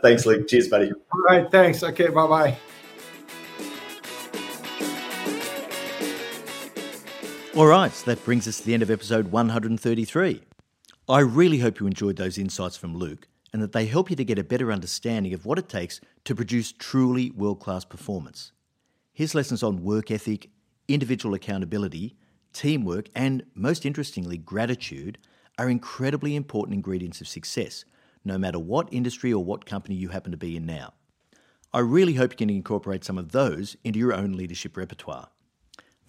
thanks, 0.01 0.25
Luc. 0.25 0.49
Cheers, 0.49 0.67
buddy. 0.67 0.91
All 0.91 1.21
right. 1.29 1.49
Thanks. 1.49 1.81
Okay. 1.81 2.09
Bye 2.09 2.27
bye. 2.27 2.57
All 7.59 7.67
right, 7.67 7.91
so 7.91 8.05
that 8.05 8.23
brings 8.23 8.47
us 8.47 8.59
to 8.59 8.65
the 8.65 8.73
end 8.73 8.83
of 8.83 8.89
episode 8.89 9.33
133. 9.33 10.41
I 11.09 11.19
really 11.19 11.57
hope 11.57 11.81
you 11.81 11.87
enjoyed 11.87 12.15
those 12.15 12.37
insights 12.37 12.77
from 12.77 12.95
Luc 12.95 13.27
and 13.51 13.61
that 13.61 13.73
they 13.73 13.85
help 13.85 14.09
you 14.09 14.15
to 14.15 14.23
get 14.23 14.39
a 14.39 14.45
better 14.45 14.71
understanding 14.71 15.33
of 15.33 15.45
what 15.45 15.59
it 15.59 15.67
takes 15.67 15.99
to 16.23 16.33
produce 16.33 16.71
truly 16.71 17.31
world 17.31 17.59
class 17.59 17.83
performance. 17.83 18.53
His 19.11 19.35
lessons 19.35 19.61
on 19.61 19.83
work 19.83 20.09
ethic, 20.09 20.51
individual 20.87 21.35
accountability, 21.35 22.15
teamwork, 22.53 23.09
and 23.13 23.43
most 23.55 23.85
interestingly, 23.85 24.37
gratitude 24.37 25.17
are 25.57 25.69
incredibly 25.69 26.37
important 26.37 26.75
ingredients 26.75 27.19
of 27.19 27.27
success, 27.27 27.83
no 28.23 28.37
matter 28.37 28.57
what 28.57 28.87
industry 28.93 29.33
or 29.33 29.43
what 29.43 29.65
company 29.65 29.95
you 29.95 30.07
happen 30.07 30.31
to 30.31 30.37
be 30.37 30.55
in 30.55 30.65
now. 30.65 30.93
I 31.73 31.79
really 31.79 32.13
hope 32.13 32.31
you 32.31 32.37
can 32.37 32.49
incorporate 32.49 33.03
some 33.03 33.17
of 33.17 33.33
those 33.33 33.75
into 33.83 33.99
your 33.99 34.13
own 34.13 34.31
leadership 34.31 34.77
repertoire. 34.77 35.27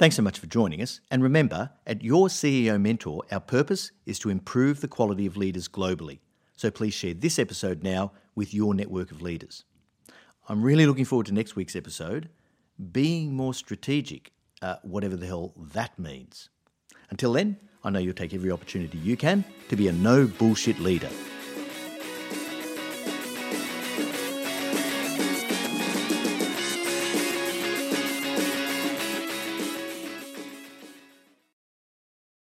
Thanks 0.00 0.16
so 0.16 0.22
much 0.22 0.38
for 0.38 0.46
joining 0.46 0.80
us. 0.80 1.02
And 1.10 1.22
remember, 1.22 1.72
at 1.86 2.02
Your 2.02 2.28
CEO 2.28 2.80
Mentor, 2.80 3.22
our 3.30 3.38
purpose 3.38 3.92
is 4.06 4.18
to 4.20 4.30
improve 4.30 4.80
the 4.80 4.88
quality 4.88 5.26
of 5.26 5.36
leaders 5.36 5.68
globally. 5.68 6.20
So 6.56 6.70
please 6.70 6.94
share 6.94 7.12
this 7.12 7.38
episode 7.38 7.82
now 7.82 8.12
with 8.34 8.54
your 8.54 8.72
network 8.72 9.10
of 9.10 9.20
leaders. 9.20 9.64
I'm 10.48 10.62
really 10.62 10.86
looking 10.86 11.04
forward 11.04 11.26
to 11.26 11.34
next 11.34 11.54
week's 11.54 11.76
episode 11.76 12.30
being 12.92 13.34
more 13.34 13.52
strategic, 13.52 14.32
uh, 14.62 14.76
whatever 14.84 15.16
the 15.16 15.26
hell 15.26 15.52
that 15.74 15.98
means. 15.98 16.48
Until 17.10 17.34
then, 17.34 17.58
I 17.84 17.90
know 17.90 17.98
you'll 17.98 18.14
take 18.14 18.32
every 18.32 18.50
opportunity 18.50 18.96
you 18.96 19.18
can 19.18 19.44
to 19.68 19.76
be 19.76 19.88
a 19.88 19.92
no 19.92 20.26
bullshit 20.26 20.78
leader. 20.78 21.10